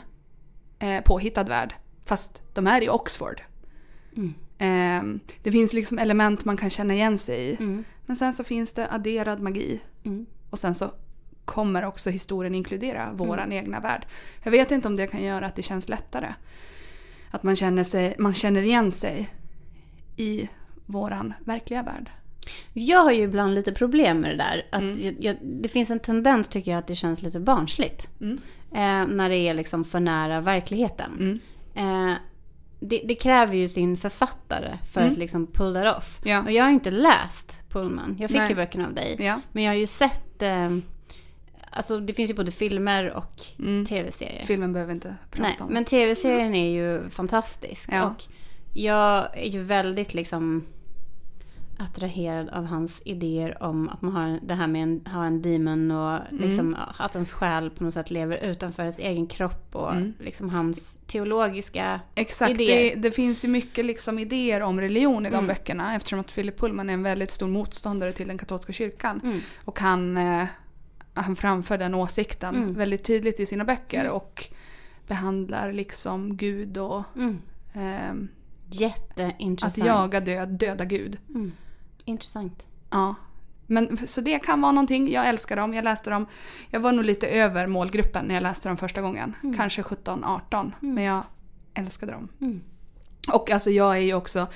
[0.79, 1.75] eh, påhittad värld.
[2.05, 3.43] Fast de är i Oxford.
[4.17, 4.35] Mm.
[4.59, 7.57] Ehm, det finns liksom element man kan känna igen sig i.
[7.57, 7.85] Mm.
[8.07, 9.81] Men sen så finns det adderad magi.
[10.05, 10.27] Mm.
[10.51, 10.91] Och sen så
[11.45, 14.07] kommer också historien inkludera våran egna värld.
[14.43, 16.35] Jag vet inte om det kan göra att det känns lättare.
[17.35, 19.29] Att man känner, sig, man känner igen sig
[20.17, 20.49] i
[20.87, 22.11] våran verkliga värld.
[22.73, 24.67] Jag har ju ibland lite problem med det där.
[24.73, 25.17] Att Mm.
[25.21, 28.09] jag, det finns en tendens tycker jag att det känns lite barnsligt.
[28.21, 28.39] Mm.
[28.73, 31.41] Eh, när det är liksom för nära verkligheten.
[31.75, 32.11] Mm.
[32.11, 32.15] Eh,
[32.81, 35.13] det, det kräver ju sin författare för Mm.
[35.13, 36.21] att liksom pull that off.
[36.25, 36.43] Ja.
[36.43, 38.17] Och jag har inte läst Pullman.
[38.19, 38.49] Jag fick Nej.
[38.49, 39.17] ju böckerna av dig.
[39.21, 39.41] Ja.
[39.53, 40.43] Men jag har ju sett...
[40.43, 40.71] Eh,
[41.73, 43.87] alltså det finns ju både filmer och Mm.
[43.87, 44.45] tv-serier.
[44.45, 45.73] Filmen behöver vi inte prata Nej, om.
[45.73, 47.89] men tv-serien är ju fantastisk.
[47.93, 48.05] Ja.
[48.07, 48.23] Och
[48.75, 50.65] jag är ju väldigt liksom
[51.79, 55.91] attraherad av hans idéer om att man har det här med en, ha en demon
[55.91, 56.49] och Mm.
[56.49, 60.15] liksom att ens själ på något sätt lever utanför ens egen kropp och Mm.
[60.21, 62.97] liksom hans teologiska Exakt, det, idéer.
[62.97, 65.47] det finns ju mycket liksom idéer om religion i de Mm.
[65.47, 69.21] böckerna eftersom att Philip Pullman är en väldigt stor motståndare till den katolska kyrkan.
[69.25, 69.41] Mm.
[69.65, 70.45] Och han, eh,
[71.15, 72.75] han framför den åsikten Mm.
[72.75, 74.45] väldigt tydligt i sina böcker och
[75.07, 77.39] behandlar liksom Gud och Mm.
[78.69, 79.87] att Jätteintressant.
[79.87, 81.19] jaga död, döda Gud.
[81.29, 81.53] Mm.
[82.05, 82.67] Intressant.
[82.91, 83.15] Ja.
[83.67, 86.27] Men, så det kan vara någonting, jag älskar dem, jag läste dem.
[86.71, 89.35] Jag var nog lite över målgruppen när jag läste dem första gången.
[89.57, 91.23] Kanske 17-18, men jag
[91.75, 92.29] älskade dem.
[92.41, 92.61] Mm.
[93.33, 94.47] Och alltså jag är ju också,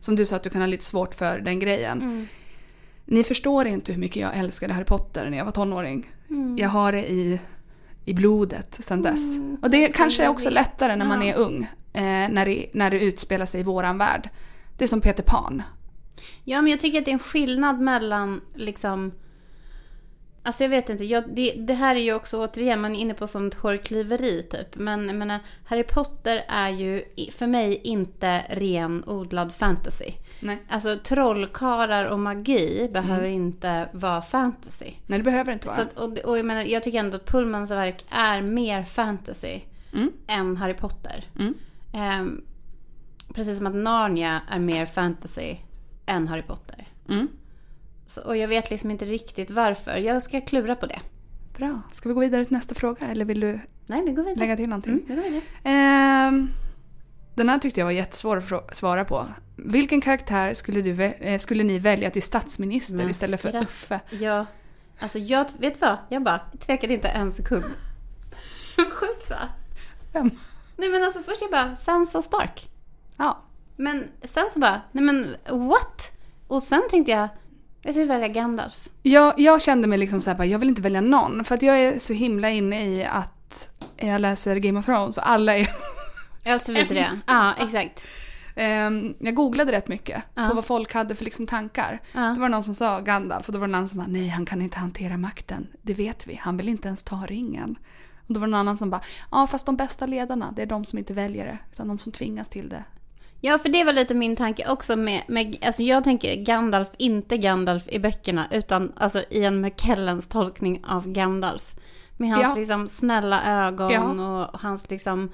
[0.00, 2.28] som du sa att du kan ha lite svårt för den grejen.
[3.06, 3.18] Mm.
[3.18, 6.06] Ni förstår inte hur mycket jag älskade Harry Potter när jag var tonåring.
[6.30, 6.58] Mm.
[6.58, 7.40] Jag har det i
[8.04, 9.38] i blodet sen dess.
[9.62, 11.34] och det alltså, kanske är också lättare när man Ja.
[11.34, 11.62] är ung.
[11.92, 14.28] Eh, när, det, när det utspelar sig i våran värld.
[14.78, 15.62] Det är som Peter Pan.
[16.44, 19.12] Ja, men jag tycker att det är en skillnad mellan liksom...
[20.46, 23.14] Alltså jag vet inte, jag, det, det här är ju också återigen, man är inne
[23.14, 24.76] på sånt hårklyveri typ.
[24.76, 30.10] Men jag menar, Harry Potter är ju för mig inte ren odlad fantasy.
[30.40, 30.58] Nej.
[30.68, 34.90] Alltså trollkarlar och magi behöver inte vara fantasy.
[35.06, 35.76] Nej, det behöver inte vara.
[35.76, 39.60] Så att, och, och jag, menar, jag tycker ändå att Pullmans verk är mer fantasy
[39.92, 40.12] Mm.
[40.26, 41.24] än Harry Potter.
[41.38, 41.54] Mm.
[41.92, 42.44] Ehm,
[43.34, 45.56] precis som att Narnia är mer fantasy
[46.06, 46.84] än Harry Potter.
[48.16, 48.24] Mm.
[48.24, 49.96] Så, och jag vet liksom inte riktigt varför.
[49.96, 51.00] Jag ska klura på det.
[51.56, 51.82] Bra.
[51.92, 54.40] Ska vi gå vidare till nästa fråga eller vill du Nej, vi går vidare.
[54.40, 54.92] lägga till någonting?
[54.92, 55.42] Mm, vi går vidare.
[55.64, 56.48] Ehm,
[57.34, 59.26] den här tyckte jag var jättesvår att svara på.
[59.56, 63.64] Vilken karaktär skulle, du, eh, skulle ni välja till statsminister Men istället för skratt.
[63.64, 64.00] Uffe?
[64.10, 64.46] Ja,
[64.98, 65.96] alltså jag, vet vad?
[66.08, 67.64] Jag bara tvekade inte en sekund.
[68.76, 69.48] Sjukt va?
[70.12, 70.30] Vem?
[70.76, 72.68] Nej men alltså först jag bara, Sansa Stark.
[73.16, 73.42] Ja.
[73.76, 75.36] Men sen så bara, nej men
[75.68, 76.10] what?
[76.46, 77.28] Och sen tänkte jag,
[77.84, 78.88] jag ska välja Gandalf.
[79.02, 81.44] Jag, jag kände mig liksom såhär, jag vill inte välja någon.
[81.44, 85.30] För att jag är så himla inne i att jag läser Game of Thrones och
[85.30, 85.68] alla är...
[86.44, 87.08] Ja, så vidare.
[87.26, 88.02] Ja, exakt.
[88.56, 90.48] Ehm, jag googlade rätt mycket Ja.
[90.48, 92.00] på vad folk hade för liksom tankar.
[92.14, 92.20] Ja.
[92.20, 94.46] Det var någon som sa Gandalf och då var det någon som bara nej han
[94.46, 95.66] kan inte hantera makten.
[95.82, 97.78] Det vet vi, han vill inte ens ta ringen.
[98.26, 100.66] Och då var det någon annan som bara ja fast de bästa ledarna det är
[100.66, 102.84] de som inte väljer det utan de som tvingas till det.
[103.46, 107.36] Ja, för det var lite min tanke också med, med alltså jag tänker Gandalf, inte
[107.38, 111.74] Gandalf i böckerna, utan alltså Ian McKellens tolkning av Gandalf.
[112.16, 112.54] Med hans Ja.
[112.54, 114.42] liksom snälla ögon Ja.
[114.52, 115.32] och hans liksom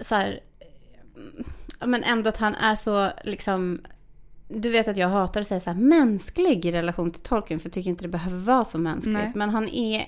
[0.00, 0.40] så här,
[1.86, 3.80] men ändå att han är så liksom,
[4.48, 7.66] du vet att jag hatar att säga så här mänsklig i relation till Tolkien, för
[7.68, 9.12] jag tycker inte det behöver vara så mänskligt.
[9.14, 9.32] Nej.
[9.34, 10.06] Men han är,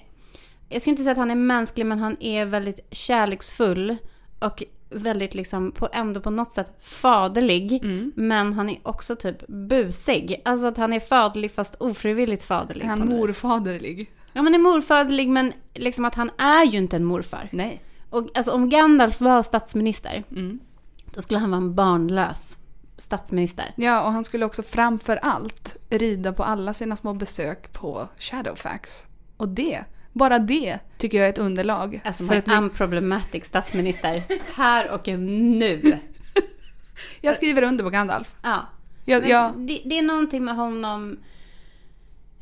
[0.68, 3.96] jag ska inte säga att han är mänsklig, men han är väldigt kärleksfull
[4.38, 7.72] och väldigt liksom, på, ändå på något sätt faderlig.
[7.84, 8.12] Mm.
[8.16, 10.42] Men han är också typ busig.
[10.44, 12.84] Alltså att han är faderlig fast ofrivilligt faderlig.
[12.84, 14.12] Är han morfaderlig?
[14.32, 17.48] Ja men är morfaderlig men liksom att han är ju inte en morfar.
[17.52, 17.82] Nej.
[18.10, 20.58] Och alltså om Gandalf var statsminister, Mm.
[21.14, 22.56] då skulle han vara en barnlös
[22.96, 23.74] statsminister.
[23.76, 29.04] Ja och han skulle också framför allt rida på alla sina små besök på Shadowfax.
[29.36, 29.84] Och det,
[30.18, 32.00] bara det tycker jag är ett underlag.
[32.04, 34.22] Alltså för en vi- unproblematic statsminister.
[34.54, 35.98] Här och nu.
[37.20, 38.34] jag skriver under på Gandalf.
[38.42, 38.66] Ja.
[39.04, 41.18] Jag, jag, det, det är någonting med honom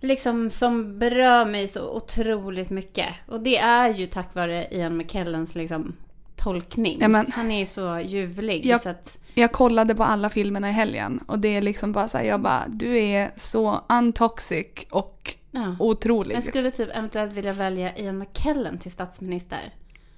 [0.01, 3.09] liksom som berör mig så otroligt mycket.
[3.27, 5.97] Och det är ju tack vare Ian McKellens liksom
[6.37, 6.99] tolkning.
[7.01, 8.67] Ja, men- Han är så ljuvlig.
[8.67, 12.09] Jag- Så att, jag kollade på alla filmerna i helgen och det är liksom bara
[12.09, 15.77] så här, jag bara, du är så untoxic och ja.
[15.79, 16.37] otrolig.
[16.37, 19.75] Jag skulle typ eventuellt vilja välja Ian McKellen till statsminister.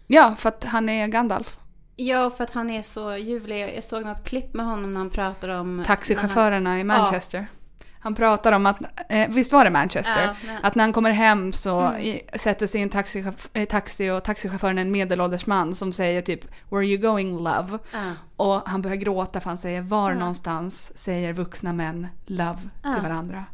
[0.07, 1.57] Ja, för att han är Gandalf.
[1.97, 3.73] Ja, för att han är så ljuvlig.
[3.77, 5.83] Jag såg något klipp med honom när han pratar om...
[5.87, 7.47] Taxichaufförerna i Manchester.
[8.01, 8.77] Han pratar om att,
[9.09, 10.23] eh, visst var det Manchester?
[10.23, 12.01] Ja, men- Att när han kommer hem så Mm.
[12.01, 16.23] i, sätter sig en taxi, eh, taxi och taxichauffören är en medelålders man som säger
[16.23, 17.99] typ “Where are you going love?” Ja.
[18.37, 20.19] Och han börjar gråta för han säger “Var Ja.
[20.19, 22.93] någonstans säger vuxna män love Ja.
[22.95, 23.45] till varandra?”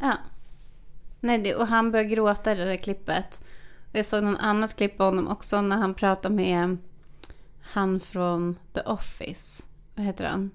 [1.25, 3.43] Nej, det, och han börjar gråta i det där klippet.
[3.91, 6.77] Och jag såg någon annat klipp på honom också när han pratar med
[7.63, 9.63] han från The Office.
[9.95, 10.51] Vad heter han?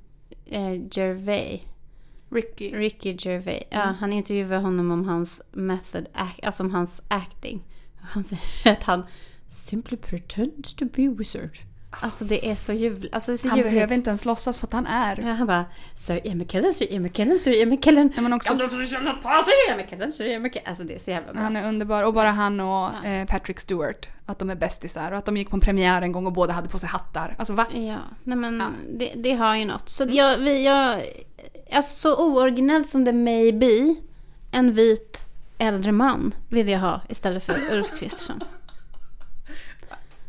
[0.46, 1.62] Eh, Gervais.
[2.30, 2.72] Ricky.
[2.76, 3.64] Ricky Gervais.
[3.70, 3.96] Ja, Mm.
[3.96, 7.64] han intervjuar honom om hans method, act, alltså om hans acting.
[8.02, 9.04] Han säger att han
[9.48, 11.58] simply pretends to be wizard.
[12.00, 13.16] Alltså det är så ljuvligt.
[13.16, 13.74] Alltså Han ljuvligt.
[13.76, 15.20] behöver inte ens låtsas för att han är.
[15.20, 18.14] Ja, han bara Sir Ian McKellen, Sir Ian McKellen, Sir Ian McKellen.
[18.16, 18.50] Ja, men också,
[18.86, 20.70] känna på Sir Ian McKellen, Sir Ian McKellen.
[20.70, 21.42] Alltså det är så jävla bra.
[21.42, 22.04] han är underbar.
[22.04, 23.10] Och bara han och Ja.
[23.10, 24.08] eh, Patrick Stewart.
[24.26, 25.12] Att de är bästisar.
[25.12, 27.36] Och att de gick på en premiär en gång och båda hade på sig hattar.
[27.38, 27.66] Alltså va?
[27.74, 28.66] Ja, nej men Ja.
[28.66, 28.98] Mm.
[29.00, 29.90] Det, det har ju något.
[29.90, 31.02] Så jag, vi, jag,
[31.72, 33.96] alltså så ooriginellt som det may be,
[34.52, 35.26] en vit
[35.58, 38.44] äldre man vill jag ha istället för Ulf Kristersson.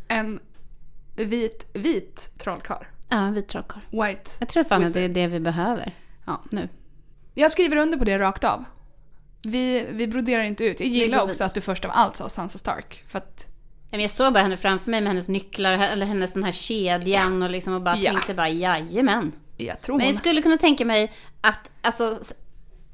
[0.07, 0.39] En
[1.25, 2.83] vit, vit trollkarl.
[3.09, 3.81] Ja, en vit trollkarl.
[3.91, 4.31] White.
[4.39, 5.93] Jag tror fan att det är det vi behöver
[6.25, 6.41] Ja.
[6.51, 6.69] nu.
[7.33, 8.63] Jag skriver under på det rakt av.
[9.43, 10.79] Vi, vi broderar inte ut.
[10.79, 13.03] Jag gillar också att du först av allt sa Sansa Stark.
[13.07, 13.45] För att,
[13.91, 17.43] Ja, Jag såg bara henne framför mig med hennes nycklar, eller hennes den här kedjan
[17.43, 18.11] och liksom och bara Ja.
[18.11, 19.31] tänkte bara jajamän.
[19.57, 20.07] jag tror Men hon...
[20.13, 22.19] jag skulle kunna tänka mig att alltså,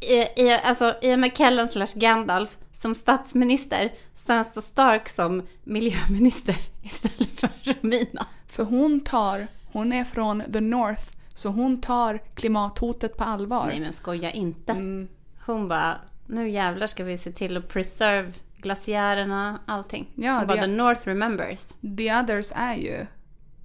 [0.05, 7.49] i, i, alltså, Ian McKellen slash Gandalf som statsminister, Sansa Stark som miljöminister istället för
[7.63, 8.27] Romina.
[8.47, 9.47] För hon tar...
[9.71, 11.03] Hon är från the North.
[11.33, 13.65] Så hon tar klimathotet på allvar.
[13.67, 14.71] Nej men skoja inte.
[14.71, 15.07] Mm.
[15.45, 15.95] Hon bara,
[16.27, 20.11] nu jävlar ska vi se till att preserve glaciärerna, allting.
[20.15, 21.73] Ja, Hon bara the North remembers.
[21.97, 23.05] The others är ju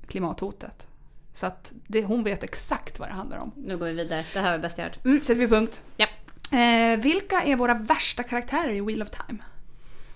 [0.07, 0.89] klimathotet.
[1.33, 3.53] Så att det, hon vet exakt vad det handlar om.
[3.57, 5.05] Nu går vi vidare, det här var det bästa jag hört.
[5.05, 5.23] Mm.
[5.23, 5.83] Sätter vi punkt.
[5.97, 6.07] Ja.
[6.53, 9.39] Eh, vilka är våra värsta karaktärer i Wheel of Time?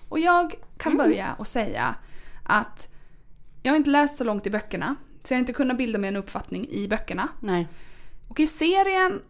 [0.09, 1.07] Och jag kan Mm.
[1.07, 1.95] börja och säga
[2.43, 2.87] att
[3.63, 4.95] jag har inte läst så långt i böckerna.
[5.23, 7.27] Så jag har inte kunnat bilda mig en uppfattning i böckerna.
[7.39, 7.67] Nej.
[8.27, 9.21] Och i serien,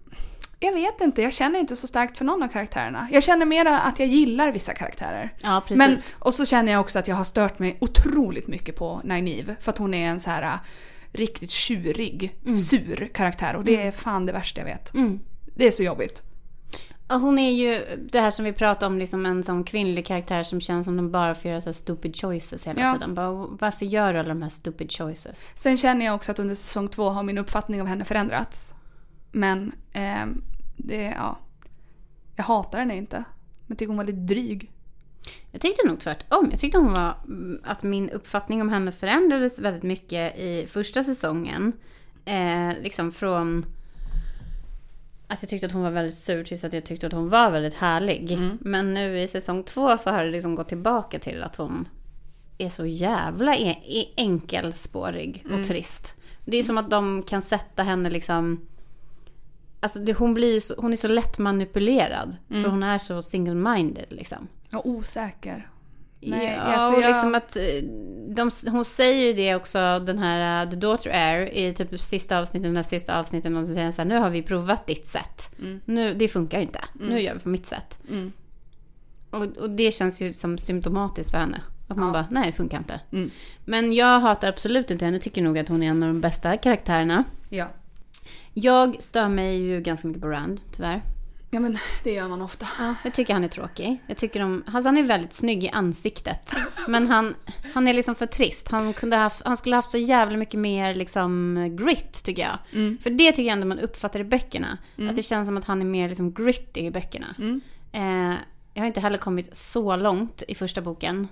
[0.60, 3.08] jag vet inte, jag känner inte så starkt för någon av karaktärerna.
[3.12, 5.34] Jag känner mera att jag gillar vissa karaktärer.
[5.42, 5.78] Ja, precis.
[5.78, 9.56] Men, och så känner jag också att jag har stört mig otroligt mycket på Nynaeve.
[9.60, 10.54] För att hon är en så här äh,
[11.12, 13.56] riktigt tjurig, sur karaktär.
[13.56, 14.94] Och det är fan det värsta jag vet.
[14.94, 15.20] Mm.
[15.56, 16.22] Det är så jobbigt.
[17.08, 20.44] Och hon är ju det här som vi pratade om, liksom en sån kvinnlig karaktär
[20.44, 22.94] som känns som de bara får göra så stupid choices hela Ja.
[22.94, 23.16] tiden.
[23.16, 25.52] Bara, varför gör du alla de här stupid choices?
[25.56, 28.74] Sen känner jag också att under säsong två har min uppfattning av henne förändrats.
[29.32, 30.42] Men ehm,
[30.78, 31.40] det, ja.
[32.36, 33.24] Jag hatar henne inte.
[33.68, 34.72] Men tycker hon var lite dryg.
[35.52, 36.48] Jag tyckte nog tvärtom.
[36.52, 41.04] Jag tyckte hon var, mm, att min uppfattning om henne förändrades väldigt mycket i första
[41.04, 41.74] säsongen.
[42.26, 43.66] Eh, liksom från
[45.28, 47.52] att jag tyckte att hon var väldigt sur tills att jag tyckte att hon var
[47.52, 48.38] väldigt härlig.
[48.60, 51.88] Men nu i säsong två så har det liksom gått tillbaka till att hon
[52.58, 56.16] är så jävla e- e- enkelspårig och trist.
[56.46, 58.68] Det är som att de kan sätta henne liksom...
[59.80, 62.38] Alltså det, hon, blir så, hon är så lätt manipulerad.
[62.48, 64.48] För hon är så single-minded liksom.
[64.74, 65.70] Och osäker.
[66.30, 67.64] Nej, ja, alltså jag- liksom att eh,
[68.36, 72.40] de, hon säger ju det också, den här uh, The Daughter Air, i typ sista
[72.40, 75.50] avsnittet, den här sista avsnittet, någon säger så här, nu har vi provat ditt sätt.
[75.86, 76.80] Nu, det funkar inte.
[76.94, 77.98] Nu gör vi på mitt sätt.
[78.10, 78.32] Mm.
[79.30, 81.62] Och, och det känns ju som symptomatiskt för henne.
[81.88, 82.14] Att man Ja.
[82.14, 83.00] bara, nej det funkar inte.
[83.12, 83.32] Mm.
[83.66, 86.58] Men jag hatar absolut inte henne, tycker nog att hon är en av de bästa
[86.58, 87.24] karaktärerna.
[87.50, 87.68] Ja.
[88.54, 91.02] Jag stör mig ju ganska mycket på Rand, tyvärr.
[91.52, 92.68] Ja men det gör man ofta.
[93.04, 94.02] Jag tycker han är tråkig.
[94.08, 96.56] Jag tycker om, alltså han är väldigt snygg i ansiktet.
[96.88, 97.36] Men han,
[97.74, 98.72] han är liksom för trist.
[98.72, 102.58] Han, kunde haft, han skulle haft så jävla mycket mer liksom grit tycker jag.
[102.74, 102.98] Mm.
[102.98, 104.78] För det tycker jag ändå man uppfattar i böckerna.
[105.10, 107.36] Att det känns som att han är mer liksom gritty i böckerna.
[107.38, 107.62] Mm.
[107.92, 108.38] Eh,
[108.74, 111.28] jag har inte heller kommit så långt i första boken.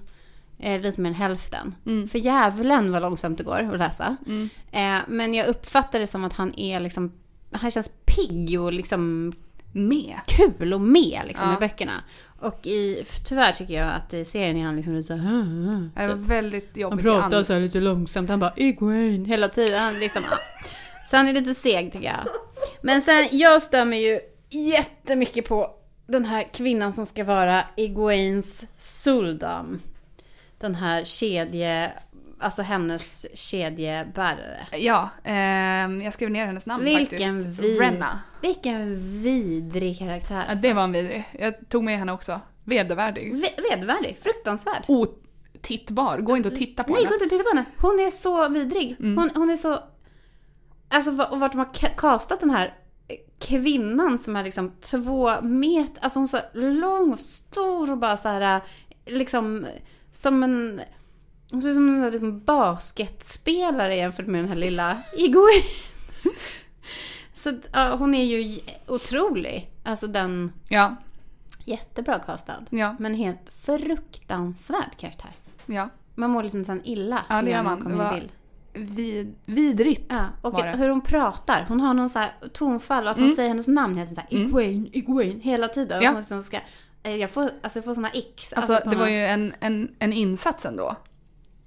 [0.60, 1.76] Eh, lite mer än hälften.
[1.86, 2.08] Mm.
[2.08, 4.18] För jävlen vad långsamt det går att läsa.
[4.28, 4.50] Mm.
[4.72, 7.12] Eh, men jag uppfattar det som att han är liksom,
[7.52, 9.34] han känns pigg och liksom
[9.74, 10.16] Med.
[10.28, 11.58] kul och med liksom, Ja.
[11.58, 12.04] i böckerna.
[12.40, 16.08] Och i, tyvärr tycker jag att i serien är han liksom lite så här, Det
[16.08, 17.02] var väldigt Han jobbigt.
[17.06, 19.82] pratar i så här lite långsamt, han bara Egwene hela tiden.
[19.82, 20.38] Han liksom, ja.
[21.08, 22.28] Så han är lite seg tycker jag.
[22.82, 25.70] Men sen, jag mig ju jättemycket på
[26.08, 29.82] den här kvinnan som ska vara Egwenes Suldam.
[30.60, 31.92] Den här kedje,
[32.44, 34.68] alltså hennes kedjebärare.
[34.72, 37.60] Ja, ehm, jag skrev ner hennes namn Vilken faktiskt.
[37.60, 38.20] vid- Renna.
[38.42, 40.46] Vilken vidrig karaktär.
[40.50, 41.30] Ja, det var en vidrig.
[41.40, 42.40] Jag tog med henne också.
[42.64, 43.32] Vedervärdig.
[43.36, 44.84] Ve- Vedervärdig, fruktansvärd.
[44.88, 46.18] Otittbar.
[46.18, 47.10] Gå inte och titta på Nej, henne.
[47.10, 47.66] gå inte och titta på henne.
[47.78, 48.96] Hon är så vidrig.
[49.00, 49.80] Hon, hon är så...
[50.90, 52.74] Alltså och vart de har ka- kastat den här
[53.40, 56.04] kvinnan som är liksom två meter...
[56.04, 58.62] Alltså hon är så lång och stor och bara så här
[59.06, 59.66] liksom
[60.12, 60.82] som en...
[61.54, 65.64] Hon ser ut som en sån här liksom basketspelare jämfört med den här lilla Iguin.
[67.34, 69.70] Så att, ja, hon är ju otrolig.
[69.84, 70.52] Alltså den...
[70.70, 70.96] Ja,
[71.66, 72.66] Jättebra castad.
[72.70, 75.32] ja, Men helt fruktansvärd karaktär.
[75.66, 75.90] ja.
[76.16, 77.22] Man mår liksom nästan illa.
[77.30, 77.82] Ja, det gör man.
[77.82, 78.32] kommer Det var- bild.
[78.96, 80.06] Vid, vidrigt.
[80.10, 80.78] Ja, och var det.
[80.78, 81.66] hur hon pratar.
[81.68, 84.26] Hon har någon så här tonfall och att hon säger hennes namn hela tiden.
[84.30, 86.02] Egwene, Egwene, hela tiden.
[86.04, 86.10] Ja.
[86.10, 86.60] Hon liksom ska,
[87.04, 88.54] eh, jag, får, alltså jag får såna icks.
[88.54, 90.96] Alltså på det var någon- ju en, en, en insats ändå.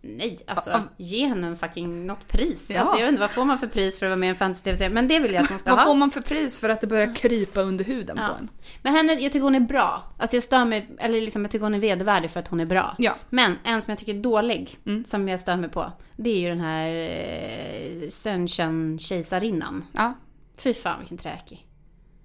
[0.09, 2.71] Nej, alltså Av- ge henne en fucking något pris.
[2.75, 2.81] Ja.
[2.81, 4.91] Alltså jag inte, vad får man för pris för att vara med i en fantasy-tv-serie?
[4.95, 5.87] Men det vill jag att hon ska Vad ha.
[5.87, 8.29] får man för pris för att det börjar krypa under huden Ja.
[8.29, 8.49] på en?
[8.83, 10.15] Men henne, jag tycker hon är bra.
[10.19, 12.67] Alltså jag stör mig, eller liksom jag tycker hon är vedervärdig för att hon är
[12.67, 12.95] bra.
[12.99, 13.15] Ja.
[13.31, 15.05] Men en som jag tycker är dålig, Mm.
[15.05, 19.85] som jag stör mig på, det är ju den här eh, Sönchen-kejsarinnan.
[19.93, 20.13] Ja,
[20.59, 21.67] Fy fan vilken träkig.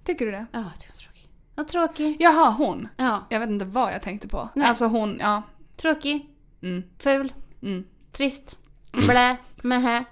[0.04, 0.46] tycker du det?
[0.52, 1.30] Ja, jag tycker hon är tråkig.
[1.56, 2.16] Ja, tråkig.
[2.20, 2.88] Jaha, hon.
[2.96, 4.48] Ja, Jag vet inte vad jag tänkte på.
[4.54, 4.68] Nej.
[4.68, 5.42] Alltså hon, ja.
[5.76, 6.28] tråkig,
[6.62, 7.32] Mm, ful,
[7.62, 7.84] mm.
[8.12, 8.58] trist,
[8.92, 10.04] blä, mähä.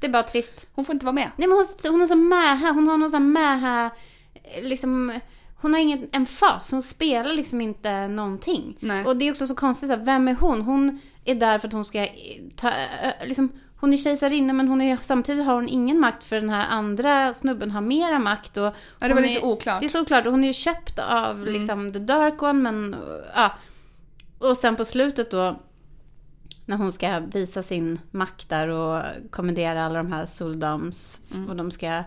[0.00, 0.66] Det är bara trist.
[0.74, 1.30] Hon får inte vara med.
[1.36, 3.90] Nej men hon, hon är så mähä, hon har någon sån mähä,
[4.62, 5.12] liksom,
[5.60, 8.76] hon har ingen emfas, hon spelar liksom inte någonting.
[8.80, 9.04] Nej.
[9.04, 10.60] Och det är också så konstigt, att vem är hon?
[10.60, 12.06] Hon är där för att hon ska
[12.56, 12.72] ta,
[13.24, 16.66] liksom, hon är kejsarinna men hon är, samtidigt har hon ingen makt för den här
[16.68, 18.56] andra snubben har mera makt.
[18.56, 19.80] Och Ja, det var lite är, oklart.
[19.80, 22.96] Det är så oklart hon är ju köpt av liksom the dark one men
[23.34, 23.52] ja.
[24.38, 25.60] Och sen på slutet då
[26.68, 31.70] när hon ska visa sin makt där och kommendera alla de här soldams och de
[31.70, 32.02] ska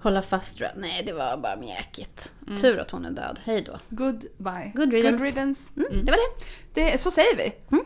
[0.00, 0.62] hålla fast.
[0.76, 2.32] Nej, det var bara mjäkigt.
[2.60, 3.40] Tur att hon är död.
[3.44, 3.78] Hej då.
[3.88, 4.72] Goodbye.
[4.74, 5.10] Good riddance.
[5.12, 5.72] Good riddance.
[5.76, 6.44] Mm, Det var det.
[6.74, 7.52] Det, så säger vi.
[7.70, 7.84] Mm.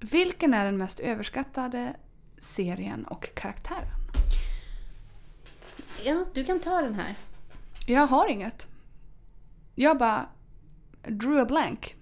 [0.00, 1.92] Vilken är den mest överskattade
[2.38, 3.88] serien och karaktären?
[6.04, 7.14] Ja, du kan ta den här.
[7.86, 8.68] Jag har inget.
[9.74, 10.26] Jag bara
[11.08, 11.94] drew a blank.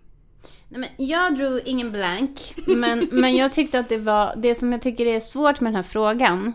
[0.69, 4.73] Nej, men jag drog ingen blank, men, men jag tyckte att det var, det som
[4.73, 6.53] jag tycker är svårt med den här frågan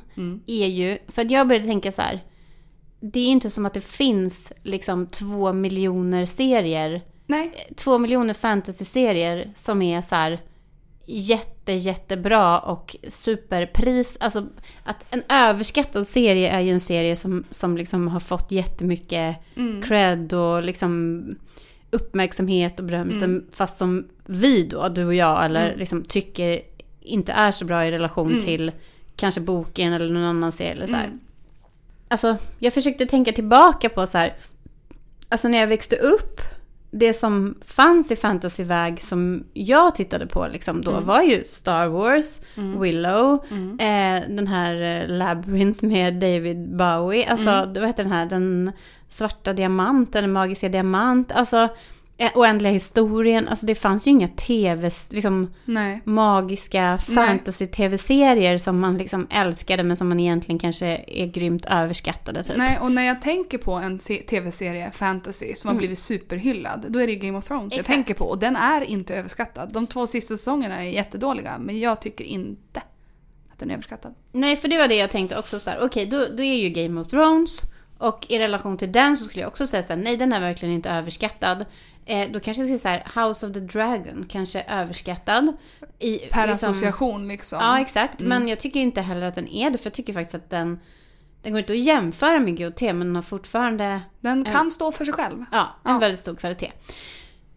[0.47, 2.23] är ju, för att jag började tänka så här,
[2.99, 7.67] det är inte som att det finns liksom två miljoner serier, Nej.
[7.75, 10.41] två miljoner fantasy-serier som är så här
[11.05, 14.47] jätte, jättebra och superpris, alltså
[14.83, 19.37] att en överskattad serie är ju en serie som, som liksom har fått jättemycket
[19.83, 21.23] cred och liksom
[21.91, 26.61] uppmärksamhet och berömmelse, fast som vi då, du och jag, eller liksom tycker
[27.01, 28.71] inte är så bra i relation till
[29.15, 31.09] kanske boken eller någon annan serie eller så här.
[32.07, 34.33] Alltså, jag försökte tänka tillbaka på så här,
[35.29, 36.41] alltså när jag växte upp,
[36.91, 42.41] det som fanns i fantasyväg som jag tittade på liksom då var ju Star Wars,
[42.55, 43.33] Willow,
[43.79, 48.71] eh, den här eh, Labyrinth med David Bowie, alltså det vad heter den här, den
[49.07, 51.69] svarta diamant eller magiska diamant, alltså
[52.35, 56.01] oändliga historien, alltså det fanns ju inga tv, liksom Nej.
[56.05, 62.57] magiska fantasy-tv-serier som man liksom älskade men som man egentligen kanske är grymt överskattade typ.
[62.57, 66.99] Nej, och när jag tänker på en se- tv-serie, fantasy, som har blivit superhyllad, då
[66.99, 67.79] är det ju Game of Thrones jag Mm.
[67.79, 67.95] Exakt.
[67.95, 68.25] tänker på.
[68.25, 69.73] Och den är inte överskattad.
[69.73, 72.79] De två sista säsongerna är jättedåliga, men jag tycker inte
[73.51, 74.13] att den är överskattad.
[74.31, 75.79] Nej, för det var det jag tänkte också så här.
[75.83, 77.61] Okej, då, då är ju Game of Thrones.
[77.97, 80.39] Och i relation till den så skulle jag också säga så här, nej den är
[80.39, 81.65] verkligen inte överskattad.
[82.05, 85.57] Eh, då kanske jag skulle säga House of the Dragon, kanske överskattad.
[85.99, 87.59] I, Per liksom- association liksom.
[87.61, 88.19] Ja, exakt.
[88.19, 90.79] Men jag tycker inte heller att den är det, för jag tycker faktiskt att den...
[91.43, 95.05] Den går inte att jämföra med GOT, men den har fortfarande Den kan stå för
[95.05, 95.45] sig själv.
[95.51, 95.99] Ja, en Ja.
[95.99, 96.71] väldigt stor kvalitet.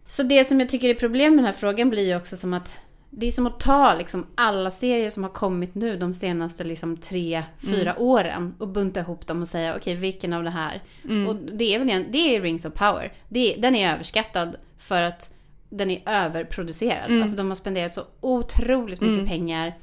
[0.07, 2.53] Så det som jag tycker är problem med den här frågan blir ju också som
[2.53, 2.73] att
[3.17, 6.97] det är som att ta liksom alla serier som har kommit nu de senaste liksom
[6.97, 10.81] tre, fyra åren och bunta ihop dem och säga okej vilken av det här.
[11.27, 13.13] Och det är väl en, det är Rings of Power.
[13.29, 15.33] Det den är överskattad för att
[15.69, 17.21] den är överproducerad.
[17.21, 19.77] Alltså de har spenderat så otroligt mycket pengar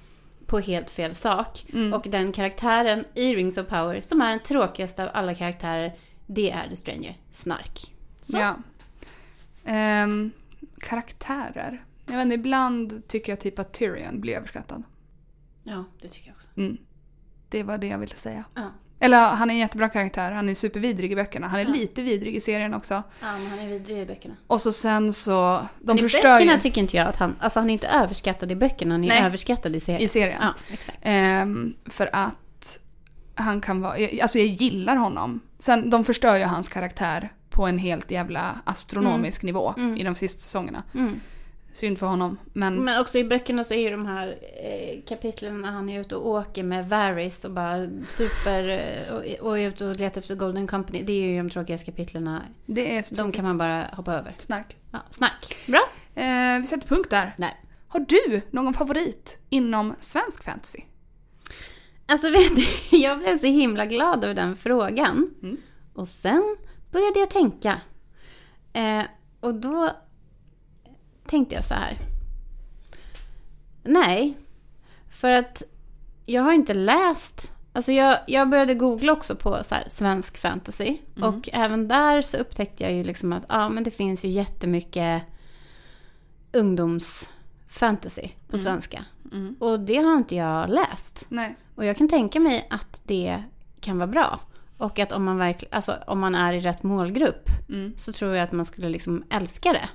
[0.47, 1.65] på helt fel sak.
[1.95, 5.93] Och den karaktären i Rings of Power som är den tråkigaste av alla karaktärer
[6.27, 7.17] det är The Stranger.
[7.31, 7.95] Snark.
[8.21, 8.39] Så.
[8.39, 8.57] Ja.
[9.65, 10.31] Ehm,
[10.81, 11.85] karaktärer.
[12.07, 14.83] Jag vet inte, ibland tycker jag typ att Tyrion blir överskattad.
[15.65, 16.49] Ja, det tycker jag också.
[16.57, 16.77] Mm.
[17.49, 18.45] Det var det jag ville säga.
[18.55, 18.71] Ja.
[19.01, 21.49] Eller han är en jättebra karaktär, han är supervidrig i böckerna.
[21.49, 22.95] Han är lite vidrig i serien också.
[22.95, 24.35] Ja, men han är vidrig i böckerna.
[24.47, 25.67] Och så sen så...
[25.81, 27.37] De Men I förstör böckerna ju tycker inte jag att han...
[27.41, 29.23] Alltså han är inte överskattad i böckerna, han är Nej.
[29.23, 30.03] överskattad i serien.
[30.03, 30.39] i serien.
[30.41, 30.99] Ja, exakt.
[31.03, 32.79] Ehm, för att
[33.35, 33.97] han kan vara...
[34.23, 35.41] Alltså jag gillar honom.
[35.59, 40.41] Sen, de förstör ju hans karaktär på en helt jävla astronomisk nivå i de sista
[40.41, 40.83] säsongerna.
[40.95, 41.21] Mm.
[41.73, 42.39] Synd för honom.
[42.53, 44.29] Men Men också i böckerna så är ju de här
[44.63, 48.69] eh, kapitlen när han är ute och åker med Varys och bara super...
[48.69, 51.03] Eh, och, och är ute och letar efter Golden Company.
[51.03, 52.39] Det är ju de tråkigaste kapitlen.
[52.67, 54.35] det är så De kan man bara hoppa över.
[54.39, 54.77] snark.
[54.91, 55.57] Ja, snack.
[55.67, 55.81] Bra.
[56.15, 57.35] Eh, vi sätter punkt där.
[57.39, 57.57] Nej.
[57.89, 60.79] Har du någon favorit inom svensk fantasy?
[62.07, 65.31] Alltså vet du, jag blev så himla glad över den frågan.
[65.43, 65.57] Mm.
[65.95, 66.57] Och sen
[66.93, 67.81] började jag tänka.
[68.73, 69.03] Eh,
[69.41, 69.91] och då
[71.33, 71.99] tänkte jag så här.
[73.83, 74.39] Nej,
[75.11, 75.63] för att
[76.27, 77.53] jag har inte läst.
[77.73, 80.99] Alltså jag, jag började googla också på så här, svensk fantasy.
[81.23, 85.23] Och även där så upptäckte jag ju liksom att ja, men det finns ju jättemycket
[86.53, 89.05] ungdomsfantasy på svenska.
[89.33, 89.57] Mm.
[89.61, 91.27] Och det har inte jag läst.
[91.29, 91.57] Nej.
[91.75, 93.43] Och jag kan tänka mig att det
[93.81, 94.41] kan vara bra.
[94.79, 97.93] Och att om man, verkligen, alltså, om man är i rätt målgrupp Mm.
[97.97, 99.89] så tror jag att man skulle liksom älska det.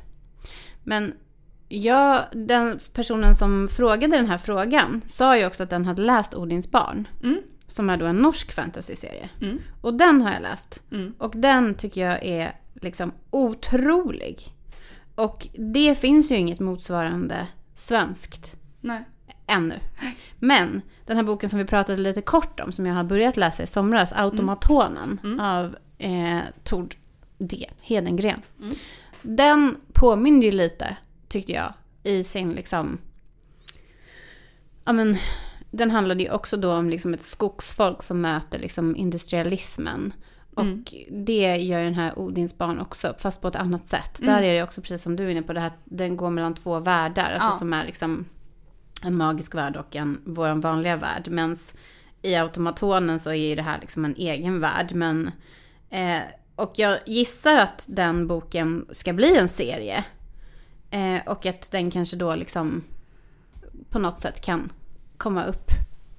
[0.84, 1.14] Men
[1.70, 6.36] jag, den personen som frågade den här frågan sa ju också att den hade läst
[6.36, 7.08] Odins barn.
[7.24, 7.42] Mm.
[7.68, 9.30] Som är då en norsk fantasyserie.
[9.42, 9.60] Mm.
[9.82, 10.82] Och den har jag läst.
[10.92, 11.14] Mm.
[11.18, 14.40] Och den tycker jag är liksom otrolig.
[15.16, 19.04] Och det finns ju inget motsvarande svenskt Nej.
[19.48, 19.80] ännu.
[20.40, 23.64] Men den här boken som vi pratade lite kort om, som jag har börjat läsa
[23.64, 26.96] i somras, Automatonen av eh, Tord
[27.38, 27.70] D.
[27.82, 28.42] Hedengren.
[29.22, 30.98] Den påminner ju lite,
[31.28, 31.74] tyckte jag,
[32.04, 32.98] i sin liksom...
[34.86, 35.16] Ja men,
[35.72, 40.14] den handlade ju också då om liksom ett skogsfolk som möter liksom industrialismen.
[40.56, 44.20] Och det gör ju den här Odins barn också, fast på ett annat sätt.
[44.22, 46.54] Där är det också precis som du är inne på, det här, den går mellan
[46.54, 47.32] två världar.
[47.32, 47.58] Alltså Ja.
[47.60, 48.26] som är liksom
[49.04, 51.28] en magisk värld och en vår vanliga värld.
[51.30, 51.56] Men
[52.22, 54.92] i Automatonen så är ju det här liksom en egen värld.
[54.94, 55.32] Men,
[55.90, 56.20] eh,
[56.56, 60.06] och jag gissar att den boken ska bli en serie.
[60.92, 62.84] Eh, och att den kanske då liksom
[63.90, 64.72] på något sätt kan
[65.18, 65.72] komma upp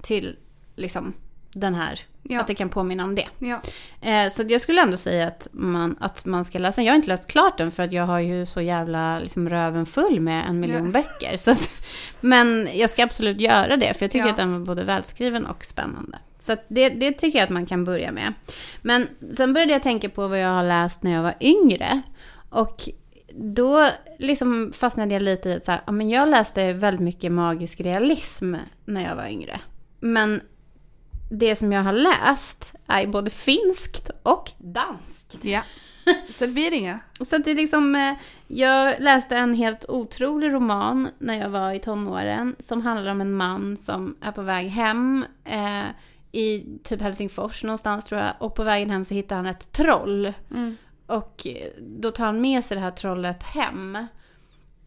[0.03, 0.37] till
[0.77, 1.13] liksom
[1.53, 2.41] den här, Ja.
[2.41, 3.27] att det kan påminna om det.
[3.39, 3.61] Ja.
[4.01, 6.83] Eh, så jag skulle ändå säga att man, att man ska läsa.
[6.83, 9.87] Jag har inte läst klart den för att jag har ju så jävla liksom, röven
[9.87, 10.91] full med en miljon Ja.
[10.93, 11.37] böcker.
[11.37, 11.69] Så att,
[12.21, 15.65] men jag ska absolut göra det för jag tycker att den var både välskriven och
[15.65, 16.19] spännande.
[16.39, 18.35] Så det, det tycker jag att man kan börja med.
[18.83, 22.03] Men sen började jag tänka på vad jag har läst när jag var yngre.
[22.51, 22.89] Och
[23.39, 27.33] då liksom fastnade jag lite i att så här, ja, men jag läste väldigt mycket
[27.33, 29.61] magisk realism när jag var yngre.
[30.01, 30.41] Men
[31.31, 35.37] det som jag har läst är både finskt och danskt.
[35.43, 35.63] ja.
[36.35, 37.01] Så det blir inga.
[37.27, 38.15] Så det är liksom, eh,
[38.47, 43.33] jag läste en helt otrolig roman när jag var i tonåren som handlar om en
[43.33, 45.85] man som är på väg hem eh,
[46.33, 48.33] i typ Helsingfors någonstans tror jag.
[48.39, 50.33] Och på vägen hem så hittar han ett troll.
[50.51, 50.77] Mm.
[51.09, 51.47] Och
[51.79, 53.99] då tar han med sig det här trollet hem.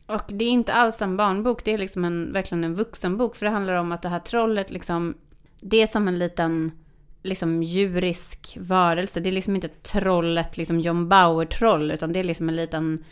[0.06, 3.36] Och det är inte alls en barnbok, det är liksom en, verkligen en vuxenbok.
[3.36, 5.14] För det handlar om att det här trollet liksom,
[5.60, 6.72] det är som en liten
[7.24, 9.20] liksom djurisk varelse.
[9.20, 13.04] Det är liksom inte trollet, liksom John Bauer-troll, utan det är liksom en liten,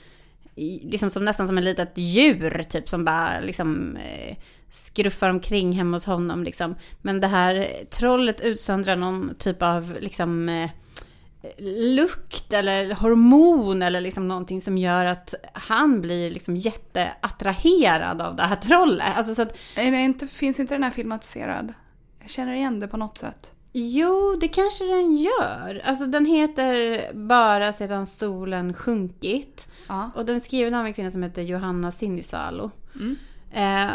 [0.56, 4.38] liksom som, nästan som en litet djur, typ som bara liksom eh,
[4.70, 6.76] skruffar omkring hemma hos honom liksom.
[7.02, 10.70] Men det här trollet utsöndrar någon typ av liksom eh,
[11.96, 18.44] lukt eller hormon eller liksom någonting som gör att han blir liksom jätteattraherad av det
[18.44, 19.18] här trollet.
[19.18, 21.74] Alltså så att, Är det inte, finns inte den här filmatiserad?
[22.22, 23.52] Jag känner igen det på något sätt.
[23.74, 25.82] jo, det kanske den gör.
[25.86, 29.68] Alltså den heter Bara sedan solen sjunkit.
[29.88, 30.12] Ja.
[30.16, 32.72] Och den är skriven av en kvinna som heter Johanna Sinisalo.
[32.96, 33.18] Mm.
[33.52, 33.92] Eh,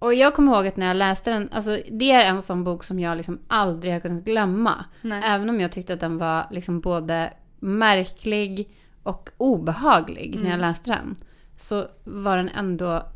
[0.00, 2.84] och jag kommer ihåg att när jag läste den, alltså det är en sån bok
[2.84, 4.84] som jag liksom aldrig har kunnat glömma.
[5.02, 5.22] Nej.
[5.24, 8.68] Även om jag tyckte att den var liksom både märklig
[9.02, 10.60] och obehaglig när jag Mm.
[10.60, 11.14] läste den.
[11.56, 13.06] Så var den ändå,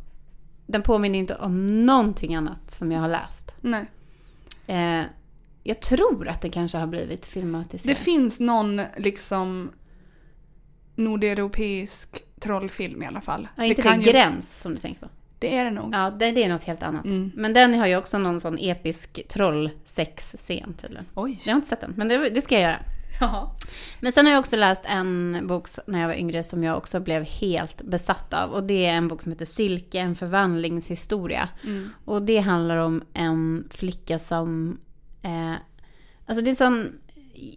[0.67, 3.53] den påminner inte om någonting annat som jag har läst.
[3.61, 3.85] Nej.
[4.67, 5.03] Eh,
[5.63, 7.99] jag tror att det kanske har blivit Det filmatiserat.
[7.99, 9.71] finns någon liksom
[10.95, 13.49] nordeuropeisk trollfilm i alla fall.
[13.57, 15.07] Ja, inte det, kan ju- Gräns som du tänker på?
[15.39, 15.95] Det är det nog.
[15.95, 17.05] Ja, det, det är något helt annat.
[17.05, 17.33] Mm.
[17.35, 21.07] Men den har ju också någon sån episk trollsex-scen tydligen.
[21.15, 21.41] Oj.
[21.45, 22.81] Jag har inte sett den, men det, det ska jag göra.
[23.21, 23.57] Ja.
[24.01, 27.01] Men sen har jag också läst en bok när jag var yngre som jag också
[27.01, 28.51] blev helt besatt av.
[28.51, 31.49] Och det är en bok som heter Silke, en förvandlingshistoria.
[31.65, 31.91] Mm.
[32.05, 34.79] Och det handlar om en flicka som...
[35.23, 35.53] Eh,
[36.27, 36.93] alltså det är en sån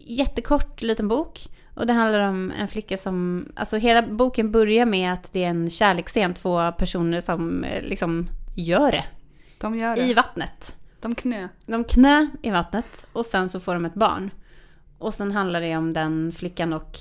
[0.06, 1.48] jättekort liten bok.
[1.78, 3.46] Och det handlar om en flicka som...
[3.56, 8.28] Alltså hela boken börjar med att det är en kärleksscen, två personer som eh, liksom
[8.56, 9.04] gör det
[9.58, 10.02] De gör det.
[10.02, 10.76] i vattnet.
[11.02, 11.48] De knö.
[11.66, 14.32] De knö i vattnet och sen så får de ett barn.
[14.98, 16.98] Och sen handlar det om den flickan och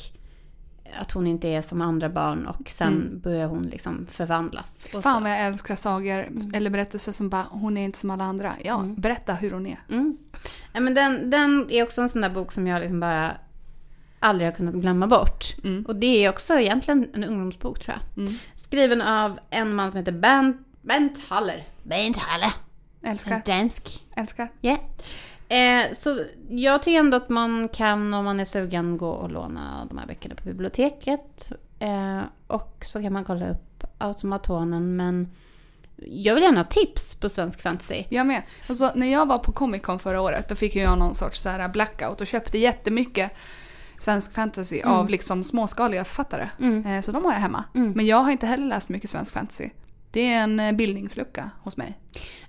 [1.00, 3.20] att hon inte är som andra barn och sen Mm.
[3.20, 4.86] börjar hon liksom förvandlas.
[4.94, 8.24] Och Fan vad jag älskar sagor eller berättelser som bara hon är inte som alla
[8.24, 8.54] andra.
[8.64, 8.94] Ja, Mm.
[8.94, 9.78] berätta hur hon är.
[9.90, 10.16] Mm.
[10.72, 13.32] Ja, men den, den är också en sån där bok som jag liksom bara
[14.26, 15.54] aldrig har kunnat glömma bort.
[15.64, 15.84] Mm.
[15.88, 18.24] Och det är också egentligen en ungdomsbok tror jag.
[18.24, 18.38] Mm.
[18.56, 21.64] Skriven av en man som heter Bent, Bent Haller.
[21.82, 22.52] Bent Haller.
[23.02, 23.42] Älskar.
[23.46, 24.04] Dansk.
[24.16, 24.48] Älskar.
[24.60, 24.78] Ja.
[25.48, 26.18] Eh, så
[26.48, 30.06] jag tycker ändå att man kan, om man är sugen, gå och låna de här
[30.06, 31.52] böckerna på biblioteket.
[31.78, 34.96] Eh, och så kan man kolla upp Automatonen.
[34.96, 35.30] Men
[35.96, 38.04] jag vill gärna ha tips på svensk fantasy.
[38.08, 38.42] Jag med.
[38.68, 41.48] Alltså, när jag var på Comic Con förra året då fick jag någon sorts så
[41.48, 43.32] här blackout och köpte jättemycket
[44.06, 44.92] svensk fantasy Mm.
[44.94, 46.48] av liksom småskaliga författare.
[46.60, 46.86] Mm.
[46.86, 47.64] Eh, Så de har jag hemma.
[47.74, 47.92] Mm.
[47.92, 49.70] Men jag har inte heller läst mycket svensk fantasy.
[50.10, 51.98] Det är en eh, bildningslucka hos mig.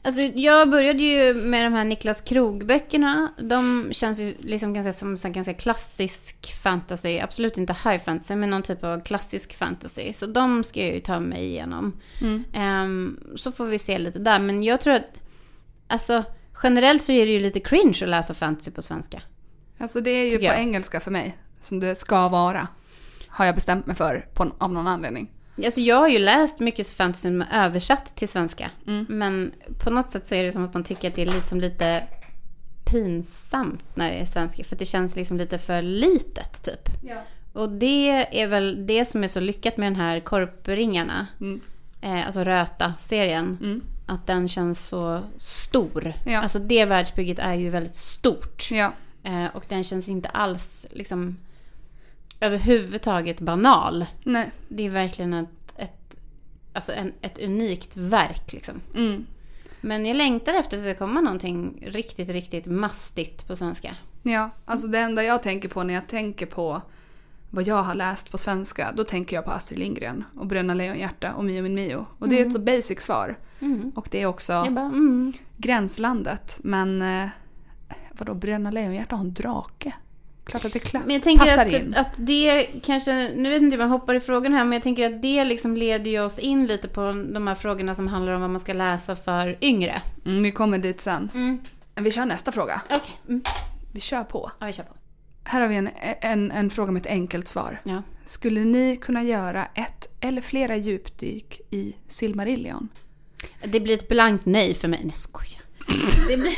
[0.01, 3.27] Alltså, jag började ju med de här Niklas Krog-böckerna.
[3.41, 7.19] De känns ju liksom ganska som så ganska klassisk fantasy.
[7.19, 10.13] Absolut inte high fantasy, men någon typ av klassisk fantasy.
[10.13, 11.99] Så de ska jag ju ta mig igenom.
[12.21, 12.43] Mm.
[12.53, 14.39] Ehm, så får vi se lite där.
[14.39, 15.21] Men jag tror att,
[15.87, 16.23] alltså
[16.63, 19.21] generellt så är det ju lite cringe att läsa fantasy på svenska.
[19.79, 20.59] Alltså det är ju på jag.
[20.59, 21.37] engelska för mig.
[21.59, 22.67] Som det ska vara.
[23.27, 25.31] Har jag bestämt mig för på, av någon anledning.
[25.65, 28.71] Alltså jag har ju läst mycket fantasy som är översatt till svenska.
[28.87, 29.05] Mm.
[29.09, 29.51] Men
[29.83, 32.03] på något sätt så är det som att man tycker att det är liksom lite
[32.91, 34.63] pinsamt när det är svenska.
[34.63, 36.89] För det känns liksom lite för litet typ.
[37.03, 37.23] Ja.
[37.53, 41.27] Och det är väl det som är så lyckat med den här Korpringarna.
[41.41, 41.61] Mm.
[42.01, 43.57] Eh, alltså Röta-serien.
[43.61, 43.81] Mm.
[44.05, 46.13] Att den känns så stor.
[46.25, 46.39] Ja.
[46.39, 48.71] Alltså det världsbygget är ju väldigt stort.
[48.71, 48.93] Ja.
[49.23, 51.37] Eh, och den känns inte alls liksom
[52.39, 54.05] överhuvudtaget banal.
[54.23, 54.51] Nej.
[54.67, 56.15] Det är verkligen ett, ett,
[56.73, 58.81] alltså en, ett unikt verk liksom.
[58.95, 59.25] Mm.
[59.81, 63.95] Men jag längtar efter att det ska komma någonting riktigt, riktigt mastigt på svenska.
[64.23, 66.81] Ja, alltså det enda jag tänker på när jag tänker på
[67.49, 71.33] vad jag har läst på svenska, då tänker jag på Astrid Lindgren och Bröderna Lejonhjärta
[71.33, 72.05] och Mio min Mio.
[72.19, 73.39] Och det är ett så basic svar.
[73.59, 73.91] Mm.
[73.95, 75.33] Och det är också bara, mm.
[75.57, 76.59] gränslandet.
[76.61, 77.29] Men eh,
[78.11, 79.93] vadå, Bröderna Lejonhjärta har en drake?
[80.47, 81.93] Klart att det kla- Men jag tänker passar att, in.
[81.97, 85.05] att det kanske, nu vet inte om jag hoppar i frågan här, men jag tänker
[85.15, 87.01] att det liksom leder oss in lite på
[87.33, 90.01] de här frågorna som handlar om vad man ska läsa för yngre.
[90.25, 91.29] Mm, vi kommer dit sen.
[91.33, 91.59] Mm.
[91.95, 92.81] Vi kör nästa fråga.
[92.85, 93.41] Okej, mm.
[93.93, 94.51] Vi kör på.
[94.59, 94.93] ja vi kör på.
[95.43, 95.89] Här har vi en,
[96.21, 97.81] en, en fråga med ett enkelt svar.
[97.83, 98.03] Ja.
[98.25, 102.89] Skulle ni kunna göra ett eller flera djupdyk i Silmarillion?
[103.63, 105.01] Det blir ett blankt nej för mig.
[105.03, 105.59] Nej, skoja.
[106.27, 106.53] Det, blir...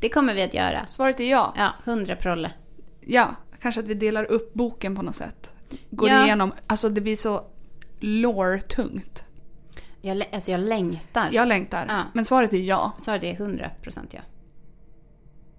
[0.00, 0.86] det kommer vi att göra.
[0.86, 1.54] Svaret är ja.
[1.56, 2.50] Ja, hundra prolle.
[3.00, 5.52] Ja, kanske att vi delar upp boken på något sätt.
[5.90, 6.24] Går Ja.
[6.24, 7.44] igenom, alltså det blir så
[8.00, 9.24] lore-tungt.
[10.00, 11.28] Jag, alltså jag längtar.
[11.32, 11.86] Jag längtar.
[11.88, 12.02] Ja.
[12.12, 12.92] Men svaret är ja.
[12.98, 14.20] Svaret är hundra procent ja.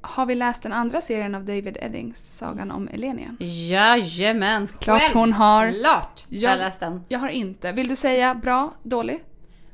[0.02, 3.38] Har vi läst den andra serien av David Eddings, Sagan om Elenien?
[3.40, 4.68] Jajamän.
[4.80, 5.72] Klart hon har.
[5.72, 6.40] Klart Ja.
[6.40, 7.04] jag har läst den.
[7.08, 7.72] Jag har inte.
[7.72, 9.24] Vill du säga bra, dålig?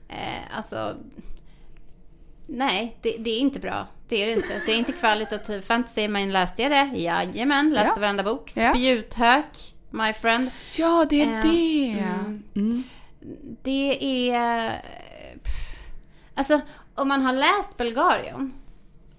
[0.10, 0.96] Eh, alltså...
[2.56, 3.88] Nej, det, det är inte bra.
[4.08, 4.62] Det är det inte.
[4.66, 6.92] Det är inte kvalitativ fantasy, men läste jag det?
[6.96, 8.02] Jajamän, läste Ja.
[8.02, 8.50] varenda bok.
[8.50, 10.52] Spjuthök, my friend.
[10.78, 12.00] Ja, det är Eh, det!
[12.00, 12.44] mm.
[12.56, 12.84] Mm.
[13.64, 14.82] Det är...
[15.44, 15.80] pff.
[16.36, 16.62] Alltså,
[16.96, 18.54] om man har läst Belgarion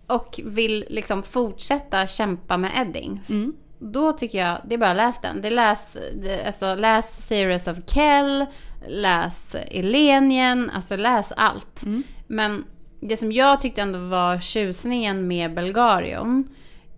[0.07, 3.21] och vill liksom fortsätta kämpa med Edding.
[3.29, 3.55] Mm.
[3.79, 5.43] Då tycker jag, det är bara läs den.
[5.43, 8.47] Det läs, det, alltså, läs Series of Kell,
[8.89, 11.83] läs Elenien, alltså läs allt.
[11.83, 12.03] Mm.
[12.27, 12.65] Men
[13.09, 16.49] det som jag tyckte ändå var tjusningen med Belgarion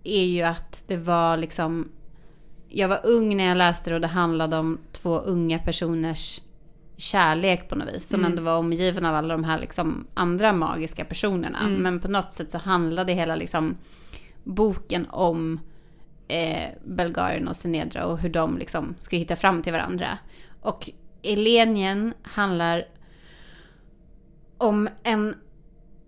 [0.03, 1.91] är ju att det var liksom...
[2.69, 6.41] Jag var ung när jag läste det och det handlade om två unga personers
[6.97, 8.07] kärlek på något vis.
[8.07, 8.31] Som Mm.
[8.31, 11.59] ändå var omgiven av alla de här liksom andra magiska personerna.
[11.59, 11.83] Mm.
[11.83, 13.77] Men på något sätt så handlade hela liksom
[14.43, 15.59] boken om
[16.27, 20.17] eh, Belgarien och Senedra och hur de liksom ska hitta fram till varandra.
[20.61, 20.89] Och
[21.23, 22.87] Elenien handlar
[24.57, 25.35] om en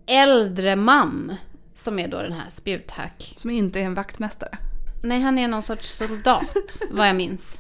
[0.10, 1.36] äldre man
[1.76, 3.34] som är då den här Spjuthök.
[3.36, 4.58] Som inte är en vaktmästare.
[5.04, 6.56] Nej, han är någon sorts soldat,
[6.92, 7.58] vad jag minns.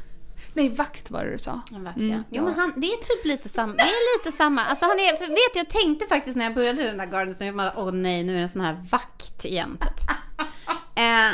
[0.53, 1.61] Nej, vakt var det du sa.
[1.71, 2.23] En vakt, Mm, ja.
[2.29, 3.73] Jo, men han, det är typ lite samma.
[3.73, 4.61] Det är lite samma.
[4.65, 7.55] Alltså han är, vet jag tänkte faktiskt när jag började den där garden så jag
[7.55, 10.09] bara, åh nej, nu är det en sån här vakt igen typ.
[10.95, 11.31] eh,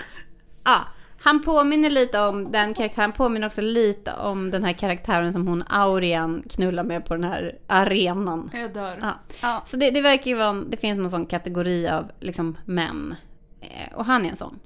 [0.63, 0.87] ja,
[1.25, 5.63] han påminner lite om den karaktären, påminner också lite om den här karaktären som hon
[5.67, 8.49] Aurian knullar med på den här arenan.
[8.53, 8.97] Jag dör.
[9.01, 9.13] Ja.
[9.41, 9.61] Ja.
[9.65, 13.15] Så det, det verkar ju vara, det finns någon sån kategori av liksom män.
[13.61, 14.59] Eh, och han är en sån.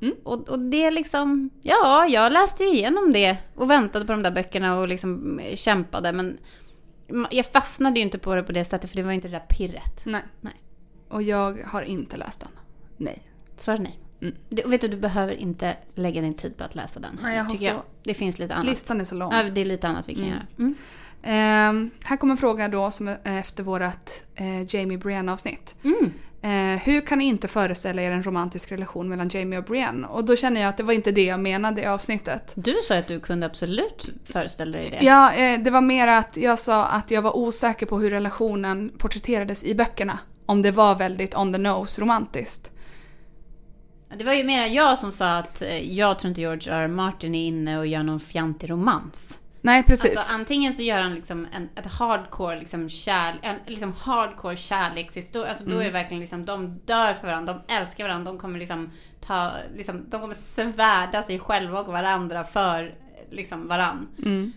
[0.00, 0.14] Mm.
[0.24, 4.22] Och, och det är liksom, ja, jag läste ju igenom det och väntade på de
[4.22, 6.12] där böckerna och liksom eh, kämpade.
[6.12, 6.38] Men
[7.30, 9.56] jag fastnade ju inte på det på det sättet för det var inte det där
[9.56, 10.04] pirret.
[10.04, 10.22] Nej.
[10.40, 10.62] Nej.
[11.08, 12.50] Och jag har inte läst den.
[12.96, 13.22] Nej.
[13.56, 14.01] Svaret är nej.
[14.22, 14.34] Mm.
[14.70, 17.18] Vet du, du behöver inte lägga din tid på att läsa den.
[17.22, 17.82] Nej, jag tycker så- jag.
[18.02, 18.66] Det finns lite annat.
[18.66, 19.32] Listan är så lång.
[19.32, 20.34] Ja, det är lite annat vi kan Mm.
[20.34, 20.46] göra.
[20.58, 20.74] Mm.
[21.22, 25.76] Ehm, här kommer en fråga då som är efter vårt eh, Jamie Brienne-avsnitt.
[25.84, 26.12] Mm.
[26.44, 30.06] Eh, hur kan ni inte föreställa er en romantisk relation mellan Jamie och Brienne?
[30.06, 32.52] Och då känner jag att det var inte det jag menade i avsnittet.
[32.56, 35.06] Du sa att du kunde absolut föreställa dig det.
[35.06, 38.92] Ja, eh, det var mer att jag sa att jag var osäker på hur relationen
[38.98, 40.18] porträtterades i böckerna.
[40.46, 42.71] Om det var väldigt on the nose romantiskt.
[44.18, 46.82] Det var ju mer jag som sa att eh, jag tror inte George R.
[46.82, 46.88] R.
[46.88, 49.38] Martin är inne och gör någon fjantig romans.
[49.64, 50.16] Nej, precis.
[50.16, 55.48] Alltså antingen så gör han liksom en ett hardcore liksom kärl, en liksom hardcore kärlekshistoria.
[55.48, 58.58] Alltså då är det verkligen liksom de dör för varandra, de älskar varandra, de kommer
[58.58, 58.90] liksom
[59.26, 62.94] ta, liksom, de kommer svärda sig själva och varandra för
[63.30, 64.08] liksom varann.
[64.18, 64.52] Mm.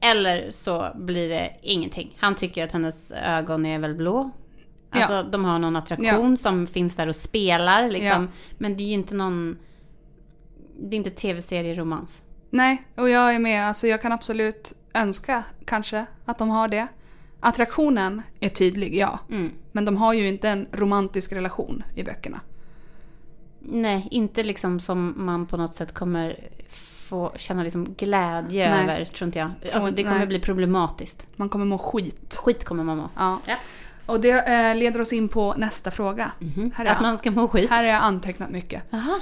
[0.00, 2.16] Eller så blir det ingenting.
[2.20, 4.30] Han tycker att hennes ögon är väl blå.
[4.94, 8.28] Alltså de har någon attraktion som finns där och spelar liksom.
[8.58, 9.58] Men det är ju inte någon...
[10.78, 12.22] Det är inte tv-serie-romans.
[12.50, 13.68] Nej, och jag är med.
[13.68, 16.86] Alltså jag kan absolut önska kanske att de har det.
[17.40, 19.18] Attraktionen är tydlig, ja.
[19.30, 19.52] Mm.
[19.72, 22.40] Men de har ju inte en romantisk relation i böckerna.
[23.60, 26.50] Nej, inte liksom som man på något sätt kommer
[27.08, 28.84] få känna liksom glädje Nej.
[28.84, 29.50] över, tror inte jag.
[29.72, 30.26] Alltså det kommer nej.
[30.26, 31.26] bli problematiskt.
[31.36, 32.36] Man kommer må skit.
[32.42, 33.10] Skit kommer man må.
[33.16, 33.40] Ja.
[33.46, 33.56] Ja.
[34.06, 36.32] Och det eh, leder oss in på nästa fråga.
[36.74, 37.70] Här, är Att man ska må skit.
[37.70, 38.82] här har jag antecknat mycket.
[38.90, 39.20] Jaha.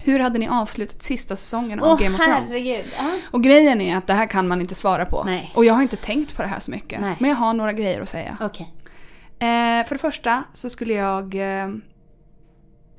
[0.00, 2.44] Hur hade ni avslutat sista säsongen av Game of Thrones?
[2.48, 2.84] herregud.
[2.98, 3.16] Ja.
[3.30, 5.24] Och grejen är att det här kan man inte svara på.
[5.24, 5.52] Nej.
[5.54, 7.00] Och jag har inte tänkt på det här så mycket.
[7.00, 7.16] Nej.
[7.18, 8.36] Men jag har några grejer att säga.
[8.40, 8.74] Okej.
[9.38, 11.68] Eh, för det första så skulle jag eh,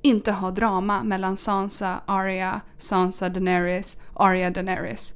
[0.01, 5.13] inte ha drama mellan Sansa, Arya, Sansa, Daenerys, Arya, Daenerys.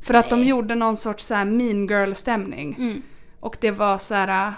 [0.00, 2.74] För att de gjorde någon sorts så mean girl-stämning.
[2.78, 3.02] Mm.
[3.40, 4.54] Och det var så här...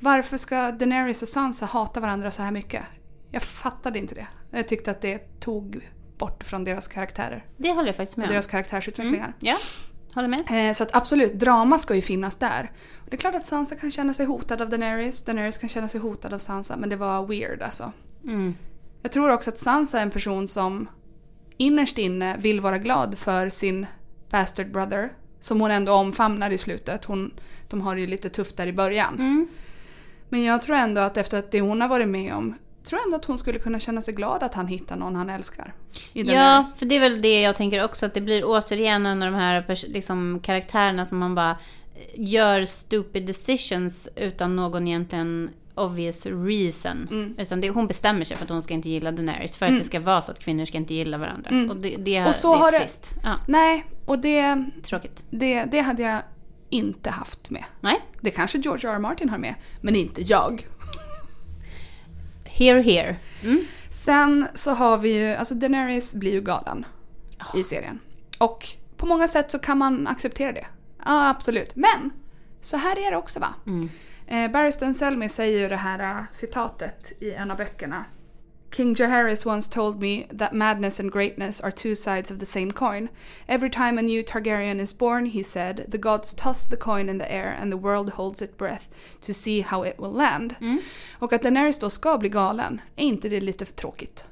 [0.00, 2.84] Varför ska Daenerys och Sansa hata varandra så här mycket?
[3.30, 4.26] Jag fattade inte det.
[4.50, 5.88] Jag tyckte att det tog
[6.18, 7.44] bort från deras karaktärer.
[7.56, 8.32] Det håller jag faktiskt med om.
[8.32, 9.24] Deras karaktärsutvecklingar.
[9.24, 9.32] Mm.
[9.40, 9.56] Ja,
[10.14, 10.68] håller med.
[10.68, 12.70] Eh, Så att absolut, drama ska ju finnas där.
[13.04, 15.24] Och det är klart att Sansa kan känna sig hotad av Daenerys.
[15.24, 16.76] Daenerys kan känna sig hotad av Sansa.
[16.76, 17.92] Men det var weird alltså.
[18.24, 18.54] Mm.
[19.02, 20.88] Jag tror också att Sansa är en person som
[21.56, 23.86] innerst inne vill vara glad för sin
[24.30, 25.12] bastard brother.
[25.40, 27.04] Som hon ändå omfamnar i slutet.
[27.04, 27.34] Hon,
[27.68, 29.14] de har det ju lite tufft där i början.
[29.14, 29.48] Mm.
[30.28, 32.54] Men jag tror ändå att efter att det hon har varit med om
[32.84, 35.74] tror ändå att hon skulle kunna känna sig glad att han hittar någon han älskar.
[36.12, 38.06] Ja, för det är väl det jag tänker också.
[38.06, 41.56] Att det blir återigen en av de här liksom, karaktärerna som man bara
[42.14, 47.08] gör stupid decisions utan någon egentligen obvious reason.
[47.10, 47.34] Mm.
[47.38, 49.56] Utan det, hon bestämmer sig för att hon ska inte gilla Daenerys.
[49.56, 51.50] För att det ska vara så att kvinnor ska inte gilla varandra.
[51.50, 51.70] Mm.
[51.70, 53.10] Och det, det, Och så det är har det- trist.
[53.24, 55.24] Ja, Nej, och det, tråkigt.
[55.30, 56.20] det, det hade jag
[56.70, 57.64] inte haft med.
[57.80, 58.94] Nej, Det kanske George R.
[58.94, 58.98] R.
[58.98, 60.66] Martin har med, men inte jag.
[62.44, 63.16] here here.
[63.44, 63.64] Mm.
[63.90, 66.86] Sen så har vi ju, alltså Daenerys blir ju galen
[67.54, 68.00] i serien.
[68.38, 70.66] Och på många sätt så kan man acceptera det.
[71.04, 71.76] Ja, absolut.
[71.76, 72.10] Men
[72.60, 73.54] så här är det också va?
[73.66, 73.88] Mm.
[74.26, 78.04] Eh, Barristan Selmy säger ju det här eh, citatet i en av böckerna.
[78.70, 82.70] King Jaehaerys once told me that madness and greatness are two sides of the same
[82.70, 83.08] coin.
[83.46, 87.18] Every time a new Targaryen is born, he said, the gods toss the coin in
[87.18, 88.88] the air and the world holds its breath
[89.26, 90.54] to see how it will land.
[90.60, 90.78] Mm.
[91.18, 94.24] Och att Daenerys då ska bli galen, är inte det lite för tråkigt?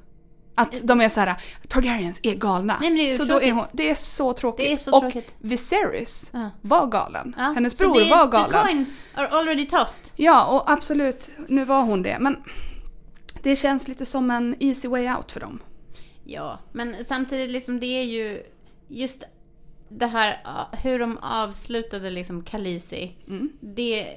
[0.59, 1.35] Att de är så här,
[1.67, 2.77] Targaryens är galna.
[2.81, 4.65] Nej, men det är så då är hon, det är så tråkigt.
[4.65, 5.35] Det är så och tråkigt.
[5.39, 6.49] Viserys Ja.
[6.61, 7.35] var galen.
[7.37, 8.51] Ja, Hennes bror det- var galen.
[8.51, 10.11] The coins are already tossed.
[10.15, 12.17] Ja, och absolut, nu var hon det.
[12.19, 12.43] Men
[13.43, 15.59] det känns lite som en easy way out för dem.
[16.23, 18.43] Ja, men samtidigt liksom det är ju
[18.87, 19.23] just
[19.89, 20.39] det här
[20.83, 23.15] hur de avslutade liksom Khaleesi.
[23.27, 23.49] Mm.
[23.59, 24.07] Det,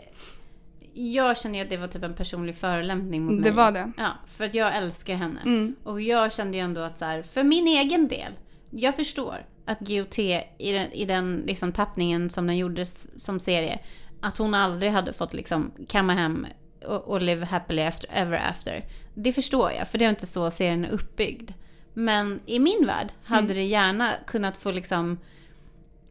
[0.92, 3.50] jag känner ju att det var typ en personlig förolämpning mot mig.
[3.50, 3.92] Det var det.
[3.96, 5.40] Ja, för att jag älskar henne.
[5.44, 5.76] Mm.
[5.84, 8.32] Och jag kände ju ändå att så här, för min egen del,
[8.70, 13.78] jag förstår att GOT i den, i den liksom tappningen som den gjordes som serie,
[14.20, 16.46] att hon aldrig hade fått liksom kamma hem
[16.86, 18.84] och, och live happily after, ever after.
[19.14, 21.50] Det förstår jag, för det är inte så serien är uppbyggd.
[21.94, 23.54] Men i min värld hade Mm.
[23.56, 25.18] det gärna kunnat få liksom,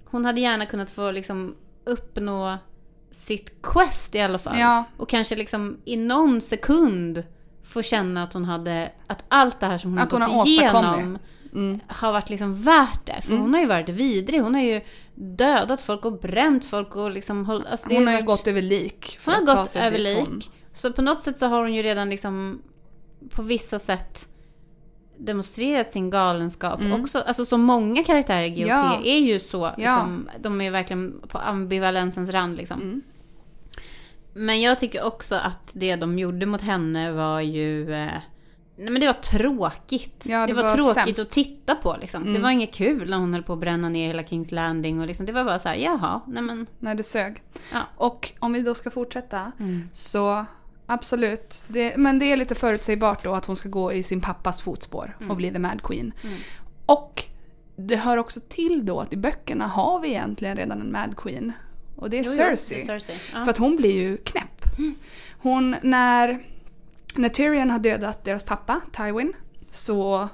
[0.06, 1.56] hon hade gärna kunnat få liksom
[1.86, 2.58] uppnå
[3.12, 4.60] sitt quest i alla fall.
[4.60, 4.84] Ja.
[4.98, 7.24] Och kanske liksom i någon sekund
[7.64, 10.36] få känna att hon hade, att allt det här som hon Att har hon gått
[10.36, 10.96] har åstadkommit.
[10.98, 11.18] igenom
[11.54, 11.80] Mm.
[11.88, 13.22] har varit liksom värt det.
[13.22, 14.42] För hon har ju varit vidrig.
[14.42, 14.82] Hon har ju
[15.16, 18.62] dödat folk och bränt folk och liksom håll, alltså Hon har ju varit, gått över
[18.62, 19.20] lik.
[19.26, 20.18] Hon har gått över lik.
[20.20, 20.42] hon-
[20.74, 22.62] Så på något sätt så har hon ju redan liksom
[23.30, 24.28] på vissa sätt
[25.18, 27.20] demonstrerat sin galenskap också.
[27.20, 28.68] Alltså så många karaktärer i GOT Mm.
[28.70, 29.02] Ja.
[29.04, 29.72] är ju så.
[29.78, 32.82] Liksom, De är verkligen på ambivalensens rand liksom.
[32.82, 33.02] Mm.
[34.34, 37.94] Men jag tycker också att det de gjorde mot henne var ju...
[37.94, 38.12] Eh,
[38.78, 40.26] nej men det var tråkigt.
[40.30, 41.22] Ja, det det var, var tråkigt sämst.
[41.22, 42.24] att titta på liksom.
[42.24, 42.42] Det Mm.
[42.42, 45.26] var inget kul när hon höll på att bränna ner hela Kings Landing och liksom.
[45.26, 46.68] Det var bara så här, jaha, nej men...
[46.80, 47.44] Nej, det sög.
[47.74, 47.80] Ja.
[47.96, 49.90] Och om vi då ska fortsätta Mm.
[49.94, 50.46] så
[50.90, 51.66] absolut.
[51.68, 55.16] Det, men det är lite förutsägbart då att hon ska gå i sin pappas fotspår
[55.20, 55.32] Mm.
[55.32, 56.14] och bli the Mad Queen.
[56.86, 57.24] Och
[57.76, 61.52] det hör också till då att i böckerna har vi egentligen redan en Mad Queen.
[61.96, 62.78] Och det är Jo, jo, Cersei.
[62.78, 63.18] det är Cersei.
[63.34, 63.44] Ja.
[63.44, 64.66] För att hon blir ju knäpp.
[65.42, 66.44] Hon, när,
[67.16, 69.34] när Tyrion har dödat deras pappa, Tywin,
[69.72, 70.30] så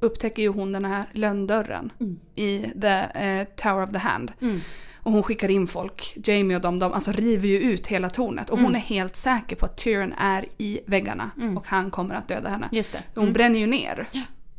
[0.00, 1.92] upptäcker ju hon den här lönndörren
[2.34, 4.32] i the eh, Tower of the Hand.
[4.40, 4.60] Mm.
[5.02, 8.50] Och hon skickar in folk, Jamie och dem, de alltså river ju ut hela tornet.
[8.50, 12.28] Och hon är helt säker på att Tyrion är i väggarna och han kommer att
[12.28, 12.68] döda henne.
[12.72, 13.02] Just det.
[13.14, 14.08] Hon bränner ju ner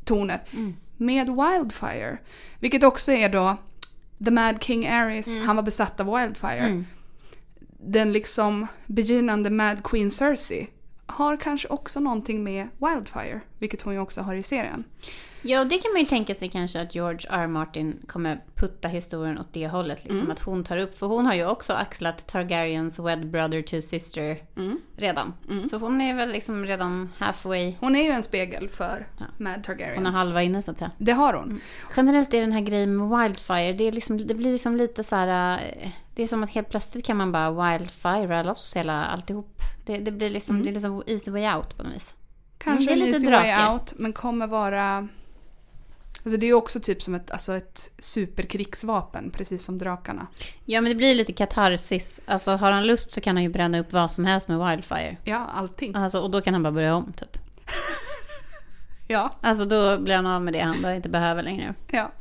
[0.05, 0.41] tornet
[0.97, 2.17] med Wildfire.
[2.59, 3.57] Vilket också är då
[4.25, 6.57] The Mad King Aerys, han var besatt av Wildfire.
[6.57, 6.85] Mm.
[7.77, 10.67] Den liksom begynnande Mad Queen Cersei
[11.05, 14.83] har kanske också någonting med Wildfire, vilket hon ju också har i serien.
[15.45, 17.47] Ja, och det kan man ju tänka sig kanske att George R.
[17.47, 20.03] Martin kommer putta historien åt det hållet.
[20.03, 23.81] Liksom, Att hon tar upp, för hon har ju också axlat Targaryens wed brother to
[23.81, 24.37] sister
[24.97, 25.33] redan.
[25.69, 27.73] Så hon är väl liksom redan halfway.
[27.79, 29.97] Hon är ju en spegel för Mad Targaryens.
[29.97, 30.91] Hon har halva inne så att säga.
[30.97, 31.59] Det har hon.
[31.97, 35.15] Generellt är den här grejen med Wildfire, det, är liksom, det blir liksom lite så
[35.15, 35.59] här...
[35.77, 39.59] eh, Det är som att helt plötsligt kan man bara Wildfire loss hela alltihop.
[39.85, 42.15] Det, det blir liksom, det är liksom easy way out på något vis.
[42.57, 43.71] Kanske Mm, en easy way drake.
[43.73, 45.07] out, men kommer vara...
[46.25, 50.27] Alltså det är ju också typ som ett, alltså ett superkrigsvapen, precis som drakarna.
[50.65, 52.21] Ja men det blir lite katarsis.
[52.25, 55.17] Alltså har han lust så kan han ju bränna upp vad som helst med Wildfire.
[55.23, 55.95] Ja, allting.
[55.95, 57.37] Alltså, och då kan han bara börja om typ.
[59.07, 59.35] Ja.
[59.41, 61.73] Alltså då blir han av med det han inte behöver längre.
[61.91, 62.11] ja.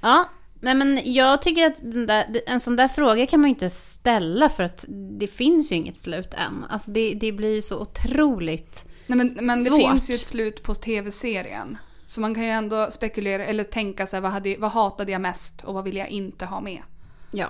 [0.00, 0.28] Ja,
[0.60, 4.48] Nej men jag tycker att där, en sån där fråga kan man ju inte ställa
[4.48, 4.84] för att
[5.18, 6.64] det finns ju inget slut än.
[6.70, 8.84] Alltså det, det blir ju så otroligt...
[9.06, 11.78] Nej, men, men det finns ju ett slut på tv-serien.
[12.08, 15.64] Så man kan ju ändå spekulera eller tänka sig vad, hade, vad hatade jag mest
[15.64, 16.82] och vad vill jag inte ha med.
[17.30, 17.46] Ja.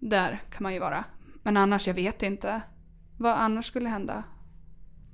[0.00, 1.04] Där kan man ju vara.
[1.42, 2.60] Men annars, jag vet inte.
[3.18, 4.22] Vad annars skulle hända?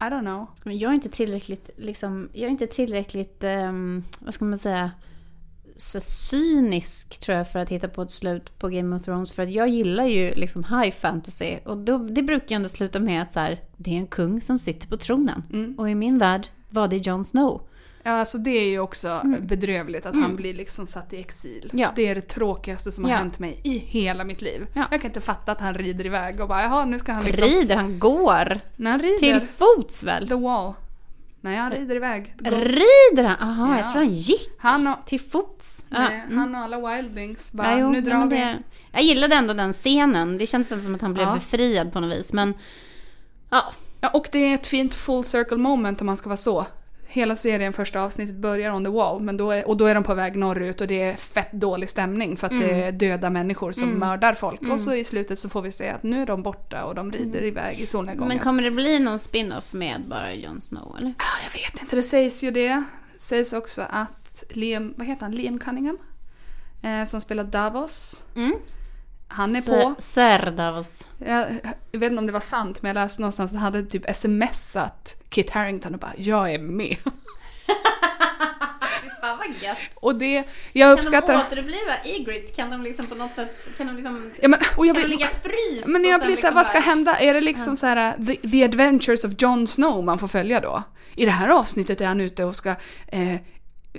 [0.00, 0.46] I don't know.
[0.62, 4.90] Men jag är inte tillräckligt, liksom, jag är inte tillräckligt, ehm, vad ska man säga,
[5.76, 9.32] så cynisk tror jag för att hitta på ett slut på Game of Thrones.
[9.32, 11.58] För att jag gillar ju liksom high fantasy.
[11.64, 14.40] Och då, det brukar ju ändå sluta med att så här, det är en kung
[14.40, 15.42] som sitter på tronen.
[15.52, 15.78] Mm.
[15.78, 17.68] Och i min värld var det Jon Snow.
[18.02, 21.70] Ja, alltså det är ju också bedrövligt att han blir liksom satt i exil.
[21.72, 21.82] Mm.
[21.82, 21.92] Ja.
[21.96, 23.16] Det är det tråkigaste som har Ja.
[23.16, 24.66] hänt mig i hela mitt liv.
[24.72, 24.84] Ja.
[24.90, 27.46] Jag kan inte fatta att han rider iväg och bara jaha nu ska han liksom...
[27.48, 28.60] Rider, han går.
[28.76, 30.28] När han rider Till fots väl?
[30.28, 30.72] the wall.
[31.40, 32.34] Nej, han rider iväg.
[32.44, 33.48] Rider han?
[33.48, 33.76] Aha, Ja.
[33.80, 34.48] jag tror han gick.
[34.58, 35.84] Han och, Till fots.
[35.88, 36.38] Nej, mm.
[36.38, 38.36] han och alla wildlings bara, Ja, jo, nu drar vi.
[38.36, 38.58] det,
[38.92, 40.38] Jag gillade ändå den scenen.
[40.38, 41.34] Det kändes som att han blev Ja.
[41.34, 42.32] befriad på något vis.
[42.32, 42.54] Men
[43.50, 43.62] ja,
[44.00, 46.66] Ja, och det är ett fint full circle moment om man ska vara så.
[47.10, 49.20] Hela serien, första avsnittet börjar on the wall.
[49.22, 51.90] Men då är, och då är de på väg norrut och det är fett dålig
[51.90, 53.98] stämning för att det är döda människor som Mm.
[53.98, 54.60] mördar folk.
[54.70, 57.12] Och så i slutet så får vi se att nu är de borta och de
[57.12, 58.28] rider iväg i solnedgången.
[58.28, 61.14] men kommer det bli någon spin-off med bara Jon Snow eller?
[61.44, 62.82] Jag vet inte, det sägs ju det.
[63.16, 65.98] sägs också att Liam, vad heter han, Liam Cunningham?
[66.82, 68.24] Eh, som spelar Davos.
[69.28, 69.94] Han är på.
[69.98, 71.08] Serdavos.
[71.18, 71.46] Jag,
[71.92, 74.16] jag vet inte om det var sant men jag läste någonstans att han hade typ
[74.16, 76.96] smsat Kit Harington och bara “jag är med”.
[79.20, 79.78] Fan vad gött.
[79.94, 81.26] Och det, jag uppskattar...
[81.26, 82.52] Kan de återuppliva Ygritte?
[82.52, 85.06] Kan de liksom på något sätt, kan de liksom, Ja, men, och jag kan de
[85.08, 85.86] blir, ligga fryst?
[85.86, 87.18] men jag blir såhär, liksom vad ska hända?
[87.18, 90.82] Är det liksom så här the, the Adventures of Jon Snow man får följa då?
[91.14, 92.74] I det här avsnittet är han ute och ska...
[93.06, 93.34] Eh,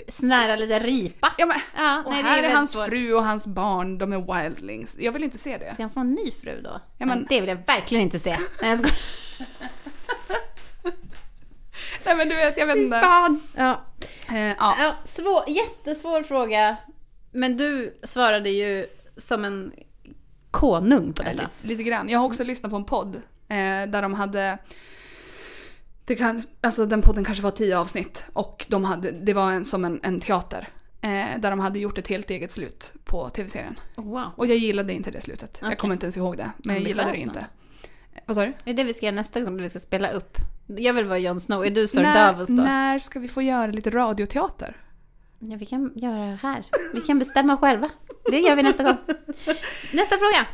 [0.07, 1.33] Snära lite ripa.
[1.37, 2.87] ja, men, Ja, och nej, det här är är, hans svårt.
[2.87, 4.95] fru och hans barn, de är wildlings.
[4.99, 5.73] Jag vill inte se det.
[5.73, 6.79] Ska han få en ny fru då?
[6.97, 8.37] Ja, men- Det vill jag verkligen inte se.
[8.61, 8.89] Nej, jag ska...
[12.05, 12.99] Nej men du vet, jag vet inte.
[13.01, 13.41] Fan.
[13.55, 13.81] Ja.
[14.29, 14.75] Eh, ja.
[14.79, 16.77] Ja, svår, jättesvår fråga.
[17.31, 18.87] Men du svarade ju
[19.17, 19.71] som en
[20.51, 21.31] konung på detta.
[21.31, 22.09] Lite, lite grann.
[22.09, 23.15] Jag har också lyssnat på en podd
[23.49, 24.57] eh, där de hade
[26.10, 29.66] det kan, alltså den podden kanske var tio avsnitt och de hade, det var en,
[29.66, 30.68] som en, en teater.
[31.01, 33.80] Eh, där de hade gjort ett helt eget slut på tv-serien.
[33.95, 34.32] Wow.
[34.36, 35.57] Och jag gillade inte det slutet.
[35.62, 35.70] Okej.
[35.70, 36.51] Jag kommer inte ens ihåg det.
[36.57, 37.45] Men jag gillade det inte.
[38.26, 38.53] Vad sa du?
[38.64, 40.38] Det är det vi ska göra nästa gång, när vi ska spela upp.
[40.68, 41.66] Jag vill vara Jon Snow.
[41.66, 42.53] Är du Sir när, Davos då?
[42.53, 44.78] när ska vi få göra lite radioteater?
[45.39, 46.66] Ja, vi kan göra det här.
[46.93, 47.89] Vi kan bestämma själva.
[48.32, 48.97] Det gör vi nästa gång.
[49.93, 50.47] Nästa fråga.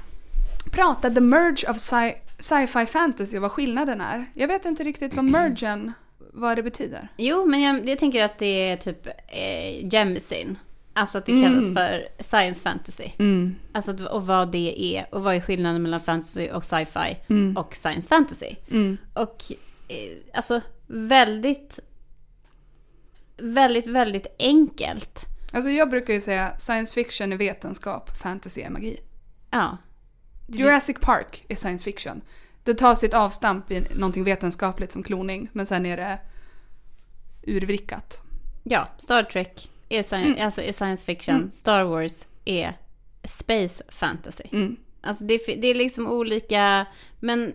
[0.71, 4.25] Prata the merge of sci- sci-fi fantasy och vad skillnaden är.
[4.33, 5.91] Jag vet inte riktigt vad mergen,
[6.33, 7.07] vad det betyder.
[7.17, 10.57] Jo, men jag, jag tänker att det är typ eh, Jemisin.
[10.93, 11.43] Alltså att det Mm.
[11.43, 13.09] kallas för science fantasy.
[13.19, 13.55] Mm.
[13.73, 17.57] Alltså att- och vad det är och vad är skillnaden mellan fantasy och sci-fi Mm.
[17.57, 18.55] och science fantasy.
[18.71, 18.97] Mm.
[19.13, 19.43] Och
[19.87, 21.79] eh, alltså väldigt,
[23.37, 25.25] väldigt, väldigt enkelt.
[25.53, 28.97] Alltså jag brukar ju säga science fiction är vetenskap, fantasy är magi.
[29.51, 29.77] Ja.
[30.47, 32.21] Jurassic Park är science fiction.
[32.63, 36.19] Det tar sitt avstamp i någonting vetenskapligt som kloning, men sen är det
[37.47, 38.21] urvrickat.
[38.63, 40.35] Ja, Star Trek är, sci- Mm.
[40.45, 41.51] alltså är science fiction.
[41.51, 42.73] Star Wars är
[43.23, 44.43] space fantasy.
[44.51, 44.75] Mm.
[45.01, 46.85] Alltså det, det är liksom olika,
[47.19, 47.53] men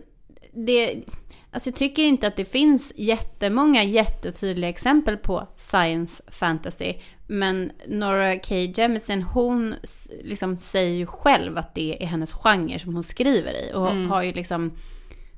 [0.53, 1.03] det,
[1.51, 6.93] alltså jag tycker inte att det finns jättemånga jättetydliga exempel på science fantasy.
[7.27, 8.55] Men Nora K.
[8.55, 9.75] Jemisin, hon
[10.23, 13.71] liksom säger ju själv att det är hennes genre som hon skriver i.
[13.73, 14.71] Och har ju liksom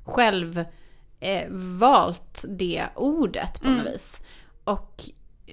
[0.04, 0.64] själv
[1.20, 4.20] eh, valt det ordet på något vis.
[4.64, 5.02] Och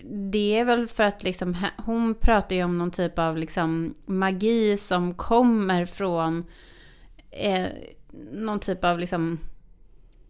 [0.04, 4.78] det är väl för att liksom, hon pratar ju om någon typ av liksom magi
[4.78, 6.45] som kommer från
[7.32, 7.68] eh,
[8.32, 9.39] någon typ av liksom,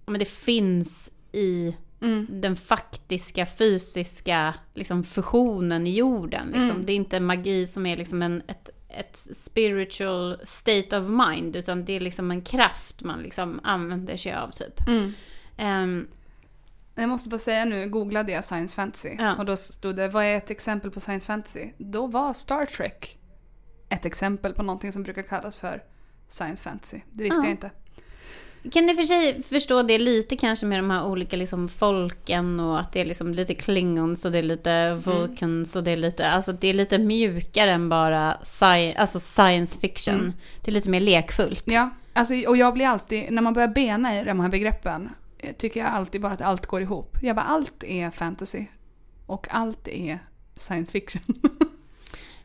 [0.06, 2.28] men det finns i Mm.
[2.42, 6.48] den faktiska fysiska liksom, fusionen i jorden.
[6.48, 6.70] Liksom.
[6.70, 6.86] Mm.
[6.86, 11.86] Det är inte magi som är liksom en, ett, ett spiritual state of mind, utan
[11.86, 14.88] det är liksom en kraft man liksom använder sig av typ.
[14.88, 15.14] Mm.
[15.58, 16.08] Ehm,
[16.96, 19.16] Jag måste bara säga nu, googlade jag science fantasy.
[19.20, 19.36] Ja.
[19.36, 21.70] Och då stod det, vad är ett exempel på science fantasy?
[21.78, 23.18] Då var Star Trek
[23.90, 25.84] ett exempel på någonting som brukar kallas för
[26.32, 27.00] science fantasy.
[27.12, 27.44] Det visste Ja.
[27.44, 27.72] jag inte.
[28.72, 32.80] Kan ni för sig förstå det lite kanske med de här olika liksom folken och
[32.80, 36.30] att det är liksom lite klingons och det är lite vulcans och det är lite,
[36.30, 40.16] alltså det är lite mjukare än bara sci- alltså science fiction.
[40.16, 40.34] Mm.
[40.62, 41.64] Det är lite mer lekfullt.
[41.66, 45.56] Ja, alltså, och jag blir alltid, när man börjar bena i de här begreppen, eh,
[45.56, 47.18] tycker jag alltid bara att allt går ihop.
[47.22, 48.66] Jag bara, allt är fantasy.
[49.26, 50.20] Och allt är
[50.56, 51.22] science fiction.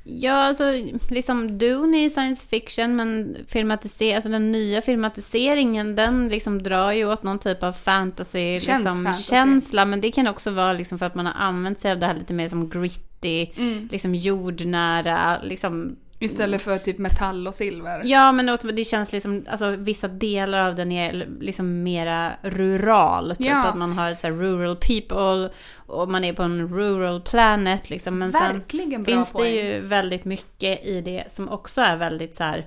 [0.09, 0.65] Ja, alltså
[1.11, 6.93] liksom Dune är ju science fiction, men filmatiser alltså den nya filmatiseringen, den liksom drar
[6.93, 9.23] ju åt någon typ av fantasy, liksom, fantasy.
[9.23, 9.85] känsla.
[9.85, 12.15] Men det kan också vara liksom för att man har använt sig av det här
[12.15, 13.89] lite mer som gritty, Mm.
[13.93, 18.03] liksom jordnära, liksom Istället för typ metall och silver.
[18.05, 23.37] Ja, men det känns liksom, alltså vissa delar av den är liksom mera rural.
[23.37, 23.65] Typ Ja.
[23.65, 25.51] att man har så rural people
[25.87, 28.19] och man är på en rural planet liksom.
[28.19, 29.45] Men sen Verkligen bra finns poäng.
[29.45, 32.67] det ju väldigt mycket i det som också är väldigt så här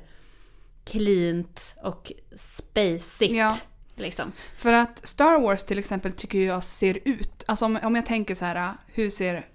[0.85, 3.33] cleant och spacigt.
[3.33, 3.57] Ja.
[3.95, 4.31] Liksom.
[4.57, 8.35] För att Star Wars till exempel tycker jag ser ut, alltså om, om jag tänker
[8.35, 9.45] så här, hur ser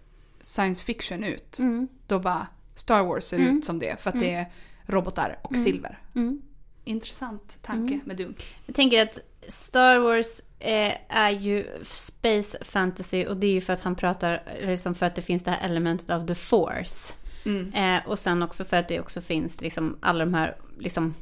[0.43, 1.59] science fiction ut?
[1.59, 1.89] Mm.
[2.07, 3.59] Då bara Star Wars ser Mm.
[3.59, 4.47] ut som det, för att det är
[4.87, 5.99] robotar och silver.
[6.15, 6.43] Mm.
[6.85, 8.35] Intressant tanke med Dune.
[8.67, 9.19] Jag tänker att
[9.49, 14.43] Star Wars eh, är ju space fantasy och det är ju för att han pratar,
[14.63, 17.15] liksom för att det finns det här elementet av the force.
[17.45, 17.73] Mm.
[17.73, 21.15] Eh, och sen också för att det också finns liksom alla de här liksom,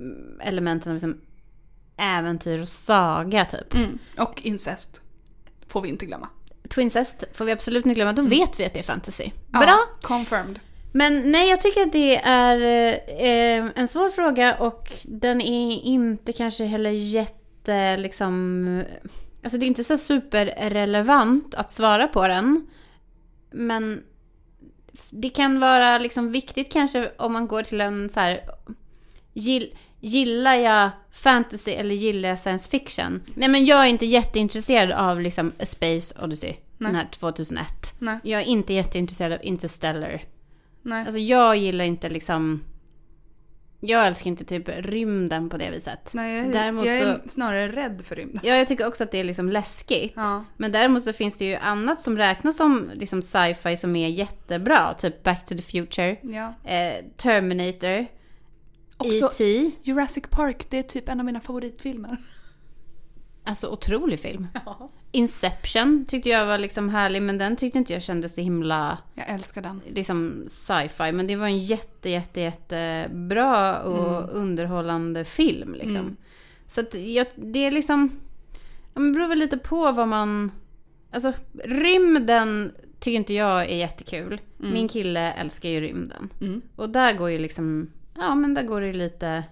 [0.00, 1.20] mm, elementen av liksom,
[1.96, 3.74] äventyr och saga typ.
[3.74, 3.98] Mm.
[4.18, 5.00] Och incest.
[5.68, 6.28] Får vi inte glömma.
[6.74, 9.30] Twincest får vi absolut inte glömma, då vet vi att det är fantasy.
[9.52, 9.78] Ja, Bra!
[10.02, 10.58] confirmed.
[10.92, 12.56] Men nej, jag tycker att det är
[13.06, 18.84] eh, en svår fråga och den är inte kanske heller jätte liksom...
[19.42, 22.66] Alltså det är inte så superrelevant att svara på den.
[23.50, 24.02] Men
[25.10, 28.40] det kan vara liksom viktigt kanske om man går till en så här...
[29.32, 33.22] Gill, gillar jag fantasy eller gillar jag science fiction?
[33.34, 36.54] Nej men jag är inte jätteintresserad av liksom A Space Odyssey.
[36.78, 37.66] Den här 2001.
[37.98, 38.18] Nej.
[38.22, 40.22] Jag är inte jätteintresserad av Interstellar.
[40.82, 41.00] Nej.
[41.00, 42.64] Alltså jag gillar inte liksom...
[43.82, 46.10] Jag älskar inte typ rymden på det viset.
[46.14, 48.40] Nej, jag, Däremot jag är så- snarare rädd för rymden.
[48.44, 50.12] Ja, jag tycker också att det är liksom läskigt.
[50.16, 50.44] Ja.
[50.56, 54.94] Men däremot så finns det ju annat som räknas som liksom sci-fi som är jättebra.
[54.94, 56.54] Typ Back to the Future, Ja.
[56.70, 58.06] eh, Terminator,
[59.00, 59.70] Också E.T.
[59.82, 62.16] Jurassic Park, det är typ en av mina favoritfilmer.
[63.44, 64.48] Alltså otrolig film.
[65.12, 69.28] Inception tyckte jag var liksom härlig, men den tyckte inte jag kändes så himla Jag
[69.28, 69.80] älskar den.
[69.86, 71.12] liksom sci-fi.
[71.12, 75.96] Men det var en jätte, jätte, jättebra och underhållande film liksom.
[75.96, 76.16] Mm.
[76.66, 78.10] Så att jag, det är liksom...
[78.94, 80.52] Ja, men det beror väl lite på vad man...
[81.10, 81.32] Alltså
[81.64, 84.40] rymden tycker inte jag är jättekul.
[84.56, 86.28] Min kille älskar ju rymden.
[86.40, 86.62] Mm.
[86.76, 87.90] Och där går ju liksom...
[88.20, 89.44] Ja men där går det ju lite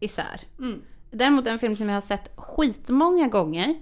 [0.00, 0.40] isär.
[0.58, 0.82] Mm.
[1.10, 3.74] Däremot en film som jag har sett skitmånga gånger.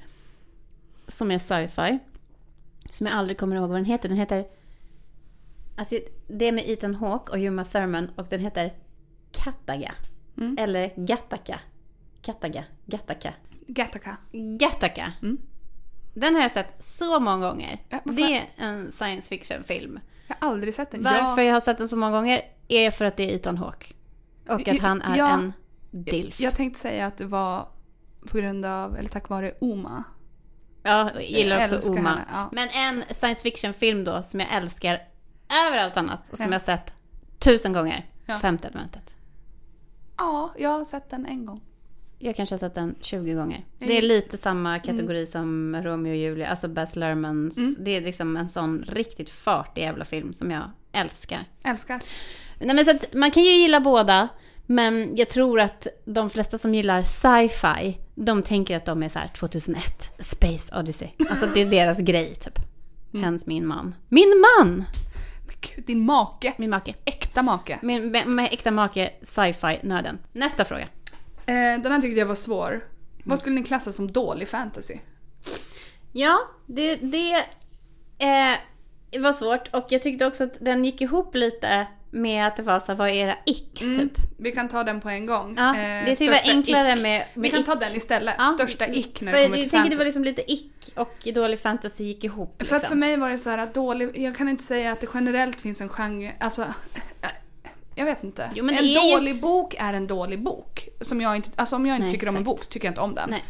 [1.07, 1.99] Som är sci-fi.
[2.91, 4.09] Som jag aldrig kommer ihåg vad den heter.
[4.09, 4.47] Den heter...
[5.77, 5.99] Alltså
[6.29, 8.73] det är med Ethan Hawke och Uma Thurman och den heter
[9.33, 9.95] Kataga.
[10.39, 10.57] Mm.
[10.59, 11.61] Eller Gattaca.
[12.23, 12.65] Kataga.
[12.87, 13.35] Gattaca.
[13.67, 14.17] Gattaca.
[14.33, 15.13] Gattaca.
[15.23, 15.39] Mm.
[16.15, 17.83] Den har jag sett så många gånger.
[17.89, 20.01] Ja, det är en science fiction-film.
[20.27, 21.03] Jag har aldrig sett den.
[21.03, 23.95] Varför jag har sett den så många gånger är för att det är Ethan Hawke.
[24.55, 25.31] Och att han är Ja.
[25.31, 25.53] en
[25.91, 26.41] dilf.
[26.41, 27.69] Jag tänkte säga att det var
[28.27, 30.05] på grund av, eller tack vare Oma.
[30.83, 32.09] Ja, jag gillar Jag också älskar Oma.
[32.11, 32.49] henne, ja.
[32.53, 35.03] Men en science fiction-film då som jag älskar
[35.69, 36.53] över allt annat och som Ja.
[36.53, 36.95] jag sett
[37.39, 38.07] tusen gånger.
[38.27, 38.39] Ja.
[38.39, 39.15] Femte elementet.
[40.17, 41.61] Ja, jag har sett den en gång.
[42.19, 43.65] Jag kanske har sett den 20 gånger.
[43.79, 47.57] Jag Det är lite samma kategori som Romeo och Julia, alltså Baz Luhrmanns.
[47.57, 47.77] Mm.
[47.81, 51.45] Det är liksom en sån riktigt fartig jävla film som jag älskar.
[51.65, 52.01] Älskar.
[52.61, 54.29] Nej, men så att man kan ju gilla båda,
[54.67, 59.19] men jag tror att de flesta som gillar sci-fi, de tänker att de är så
[59.19, 59.85] här 2001,
[60.19, 61.09] Space Odyssey.
[61.31, 62.59] Alltså det är deras grej typ.
[63.23, 63.95] Hens min man.
[64.09, 64.85] Min man!
[65.47, 66.53] Men gud, din make.
[66.57, 66.95] Min make.
[67.05, 67.79] Äkta make.
[67.83, 70.19] Min med, med äkta make, sci-fi-nörden.
[70.33, 70.89] Nästa fråga.
[71.47, 72.85] Eh, den här tyckte jag var svår.
[73.25, 74.95] Vad skulle ni klassa som dålig fantasy?
[76.13, 77.33] Ja, det, det
[78.19, 82.63] eh, var svårt och jag tyckte också att den gick ihop lite med att det
[82.63, 84.13] var så här, vad är era x typ?
[84.39, 85.55] Vi kan ta den på en gång.
[85.59, 86.95] Ja, Eh, det tycker jag var enklare ick.
[86.97, 87.67] med, med Vi kan ick.
[87.67, 88.35] ta den istället.
[88.39, 91.29] Ja, Största ick när det jag kommer till tänker det var liksom lite ick och
[91.35, 92.55] dålig fantasy gick ihop.
[92.59, 92.89] För att liksom.
[92.89, 95.61] för mig var det så här att dålig, jag kan inte säga att det generellt
[95.61, 96.67] finns en genre, alltså
[97.95, 98.51] jag vet inte.
[98.55, 100.89] Jo, en är ju- dålig bok är en dålig bok.
[101.01, 102.57] Som jag inte, alltså om jag inte Nej, tycker om en exakt.
[102.57, 103.31] bok så tycker jag inte om den.
[103.31, 103.45] Nej.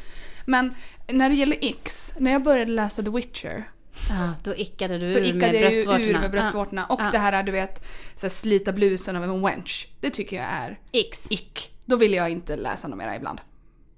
[0.47, 0.75] Men
[1.09, 3.71] när det gäller X, när jag började läsa The Witcher,
[4.09, 6.05] Ja, då ickade du då ur med jag bröstvårtorna.
[6.05, 6.87] ur med bröstvårtorna.
[6.87, 7.11] Och Ja.
[7.13, 7.85] det här du vet,
[8.17, 9.89] så här, slita blusen av en wench.
[10.01, 11.27] Det tycker jag är X.
[11.31, 11.71] ick.
[11.85, 13.41] Då vill jag inte läsa något mera ibland.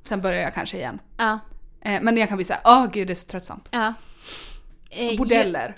[0.05, 0.99] Sen börjar jag kanske igen.
[1.17, 1.39] Ja.
[1.81, 3.69] Eh, men jag kan bli såhär, åh gud det är så tröttsamt.
[3.73, 3.95] ja.
[4.91, 5.77] Eh, Bordeller.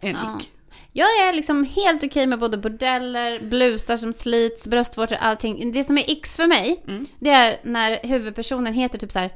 [0.00, 0.38] En Ja.
[0.40, 0.50] ick.
[0.92, 5.72] Jag är liksom helt okej med både bordeller, blusar som slits, bröstvårtor, allting.
[5.72, 7.06] Det som är X för mig, Mm.
[7.20, 9.32] det är när huvudpersonen heter typ så här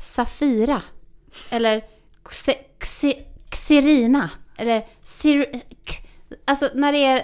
[0.00, 0.82] Safira.
[1.50, 1.82] Eller
[2.24, 3.22] Xe- Xe-
[3.68, 4.30] Xerina.
[4.56, 6.02] Eller K-
[6.44, 7.22] Alltså när det är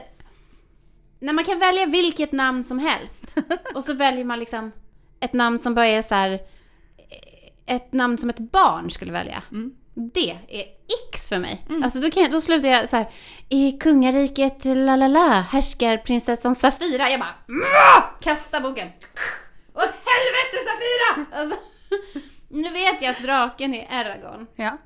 [1.21, 3.37] när man kan välja vilket namn som helst.
[3.75, 4.73] Och så väljer man liksom
[5.21, 6.41] ett namn som bara är så här.
[7.67, 9.43] Ett namn som ett barn skulle välja.
[9.51, 9.73] Mm.
[9.95, 10.65] Det är
[11.13, 11.67] X för mig.
[11.85, 13.09] Alltså då, kan jag, då slutar jag så här.
[13.49, 17.11] I kungariket la la la härskar prinsessan Safira.
[17.11, 18.89] Jag bara "Mwah!" kastar boken.
[19.75, 21.27] Åt helvete Safira!
[21.41, 21.57] Alltså,
[22.49, 24.79] nu vet jag att draken i Eragon Ja.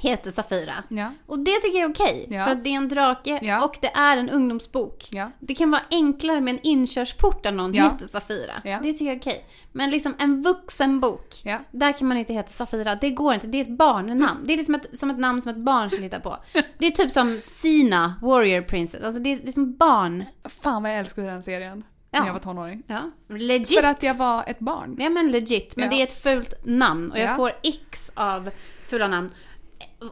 [0.00, 0.74] Heter Safira.
[0.88, 1.12] Ja.
[1.26, 2.26] Och det tycker jag är okej.
[2.30, 2.44] Ja.
[2.44, 3.64] För att det är en drake Ja.
[3.64, 5.08] och det är en ungdomsbok.
[5.40, 8.52] Det kan vara enklare med en inkörsport där någon heter Safira.
[8.82, 9.44] Det tycker jag är okej.
[9.72, 11.34] Men liksom en vuxenbok.
[11.70, 12.94] Där kan man inte heta Safira.
[12.94, 13.46] Det går inte.
[13.46, 14.44] Det är ett barnnamn.
[14.46, 16.36] Det är liksom ett, som ett namn som ett barn skulle hitta på.
[16.78, 19.02] Det är typ som Sina, Warrior Princess.
[19.04, 20.24] Alltså det är liksom barn.
[20.62, 21.84] Fan vad jag älskade den serien.
[22.10, 22.82] När jag var tonåring.
[23.28, 23.78] Legit.
[23.80, 24.96] För att jag var ett barn.
[25.00, 25.76] Ja men legit.
[25.76, 27.12] Men det är ett fult namn.
[27.12, 27.36] Och jag Ja.
[27.36, 28.50] får x av
[28.88, 29.30] fula namn.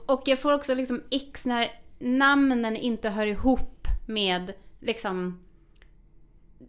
[0.07, 1.68] Och jag får också liksom x när
[1.99, 5.43] namnen inte hör ihop med liksom...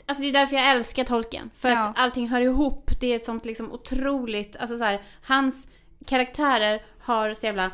[0.05, 1.49] Alltså det är därför jag älskar tolken.
[1.55, 1.79] För Ja.
[1.79, 2.91] att allting hör ihop.
[2.99, 4.55] Det är ett sånt liksom otroligt...
[4.57, 5.67] Alltså så här, hans
[6.05, 7.71] karaktärer har så jävla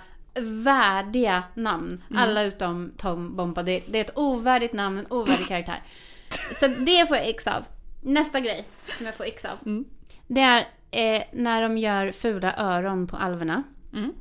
[0.64, 2.04] värdiga namn.
[2.10, 2.22] Mm.
[2.24, 3.64] Alla utom Tom Bomba.
[3.64, 5.82] Det, det är ett ovärdigt namn, en ovärdig karaktär.
[6.60, 7.66] Så det får jag x av.
[8.02, 8.66] Nästa grej
[8.98, 9.58] som jag får x av.
[9.66, 9.86] Mm.
[10.28, 13.64] Det är eh, när de gör fula öron på alverna.
[13.94, 14.14] Mm.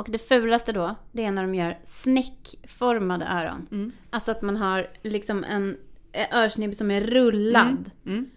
[0.00, 3.66] Och det fulaste då, det är när de gör snäckformade öron.
[3.70, 3.92] Mm.
[4.10, 5.76] Alltså att man har liksom en
[6.34, 7.90] örsnibb som är rullad.
[8.06, 8.30] Mm.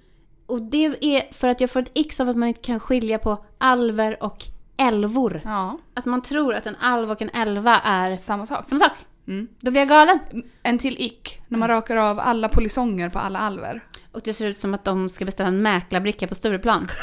[0.45, 3.19] Och det är för att jag får ett x av att man inte kan skilja
[3.19, 4.43] på alver och
[4.77, 5.41] älvor.
[5.43, 8.65] Ja, Att man tror att en alv och en älva är samma sak.
[8.67, 8.91] samma sak.
[9.27, 9.47] Mm.
[9.59, 10.19] Då blir jag galen.
[10.63, 13.83] En till ick, när man rakar av alla polisonger på alla alver.
[14.11, 16.87] Och det ser ut som att de ska beställa en mäklarbricka på Stureplan.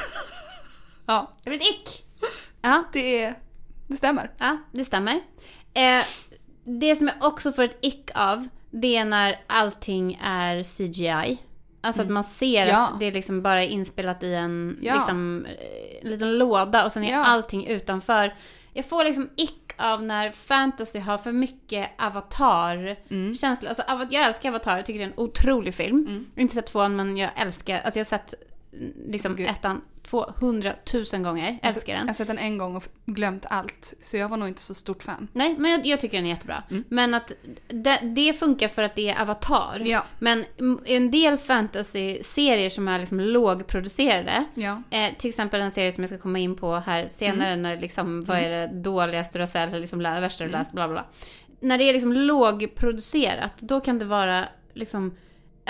[1.06, 2.04] Ja, Det blir ett ick.
[2.62, 3.34] Ja, det, är,
[3.90, 4.30] det stämmer.
[4.38, 5.14] Ja, det stämmer.
[5.74, 6.04] Eh,
[6.64, 11.38] det som jag också får ett ick av, det är när allting är CGI.
[11.82, 12.78] Alltså att man ser Ja.
[12.88, 14.94] att det liksom bara är inspelat i en, Ja.
[14.94, 17.24] liksom, eh, en liten låda och sen är Ja.
[17.24, 18.34] allting utanför.
[18.72, 23.68] Jag får liksom ick av när fantasy har för mycket avatar-känsla.
[23.68, 25.96] Alltså, av- jag älskar Avatar, jag tycker det är en otrolig film.
[26.08, 26.26] Mm.
[26.30, 28.49] Jag har inte sett tvåan men jag älskar, alltså jag har sett mm,
[29.06, 29.48] liksom Gud.
[29.48, 30.72] ettan 200
[31.12, 31.58] 000 gånger.
[31.62, 32.00] Älskar den.
[32.00, 33.94] Jag har sett den en gång och glömt allt.
[34.00, 35.28] Så jag var nog inte så stort fan.
[35.32, 36.62] Nej, men jag, jag tycker den är jättebra.
[36.70, 36.84] Mm.
[36.88, 37.32] Men att
[37.68, 39.82] det, det funkar för att det är Avatar.
[39.84, 40.04] Ja.
[40.18, 40.44] Men
[40.84, 44.82] en del fantasy-serier som är liksom lågproducerade, Ja.
[44.90, 47.62] eh, till exempel en serie som jag ska komma in på här senare, Mm.
[47.62, 50.60] när liksom, vad är det dåligaste du har sett, eller liksom värsta du Mm.
[50.60, 51.04] läst, bla bla bla.
[51.60, 54.44] När det är liksom lågproducerat, då kan det vara
[54.74, 55.16] liksom,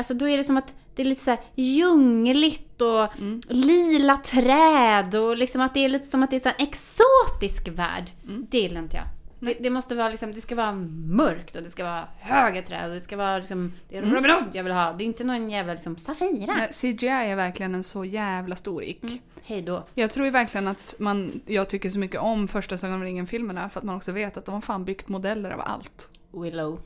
[0.01, 3.41] alltså då är det som att det är lite så här djungligt och Mm.
[3.49, 8.11] lila träd och liksom att det är lite som att det är en exotisk värld.
[8.29, 8.47] Mm.
[8.51, 9.07] Det gillar inte jag.
[9.41, 10.73] Det, det måste vara liksom, det ska vara
[11.07, 14.55] mörkt och det ska vara höga träd och det ska vara liksom, det är Hood
[14.55, 14.93] jag vill ha.
[14.93, 16.55] Det är inte någon jävla liksom Safira.
[16.55, 19.03] Nej, CGI är verkligen en så jävla stor ick.
[19.03, 19.19] Mm.
[19.43, 19.87] Hej då.
[19.95, 23.71] Jag tror ju verkligen att man, jag tycker så mycket om första Sagan om ringen-filmerna
[23.71, 26.09] för att man också vet att de har fan byggt modeller av allt.
[26.33, 26.81] Willow.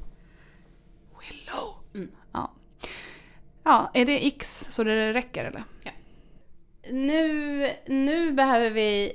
[1.21, 1.75] Willow.
[1.95, 2.11] Mm.
[3.65, 3.91] Ja.
[3.95, 5.65] Ja, är det X så det räcker eller?
[6.91, 9.13] Nu, nu behöver vi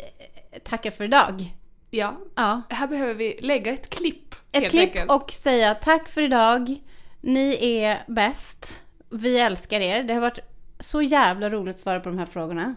[0.64, 1.56] tacka för idag.
[1.89, 2.18] Ja.
[2.36, 2.62] Ja.
[2.70, 4.36] Här behöver vi lägga ett klipp.
[4.52, 5.12] Ett klipp enkelt.
[5.12, 6.76] och säga tack för idag.
[7.22, 8.84] Ni är bäst.
[9.10, 10.04] Vi älskar er.
[10.04, 10.39] Det har varit
[10.80, 12.76] så jävla roligt att svara på de här frågorna.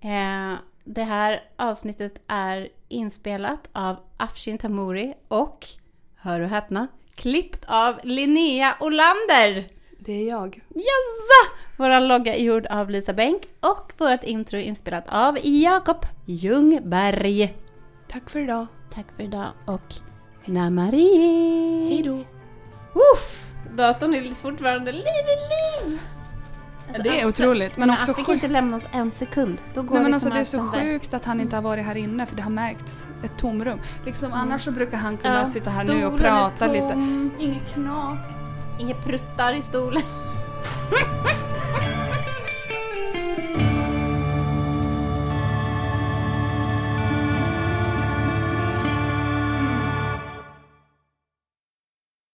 [0.00, 5.66] Eh, det här avsnittet är inspelat av Afshin Tamuri och,
[6.16, 9.77] hör och häpna, klippt av Linnea Olander.
[10.08, 10.60] Det är jag.
[10.68, 11.52] Jassa!
[11.76, 17.54] Vår logga är gjord av Lisa Bänk och vårt intro är inspelat av Jakob Ljungberg.
[18.08, 18.66] Tack för idag.
[18.94, 19.80] Tack för idag och
[20.44, 21.88] Namarie!
[21.88, 22.16] Hej då.
[23.14, 23.46] Uff!
[23.76, 25.98] Datorn är fortfarande liv i liv!
[26.88, 28.34] Alltså, det är Affe- otroligt, men också Affe kan sjukt.
[28.42, 29.58] inte lämna oss en sekund.
[29.74, 30.92] Då går Nej men liksom alltså det är så sönder.
[30.92, 33.80] sjukt att han inte har varit här inne för det har märkts ett tomrum.
[34.06, 36.94] Liksom annars så brukar han kunna Ja, sitta här nu och prata lite.
[37.38, 38.18] Inget knak.
[38.78, 40.02] Inga pruttar i stolen.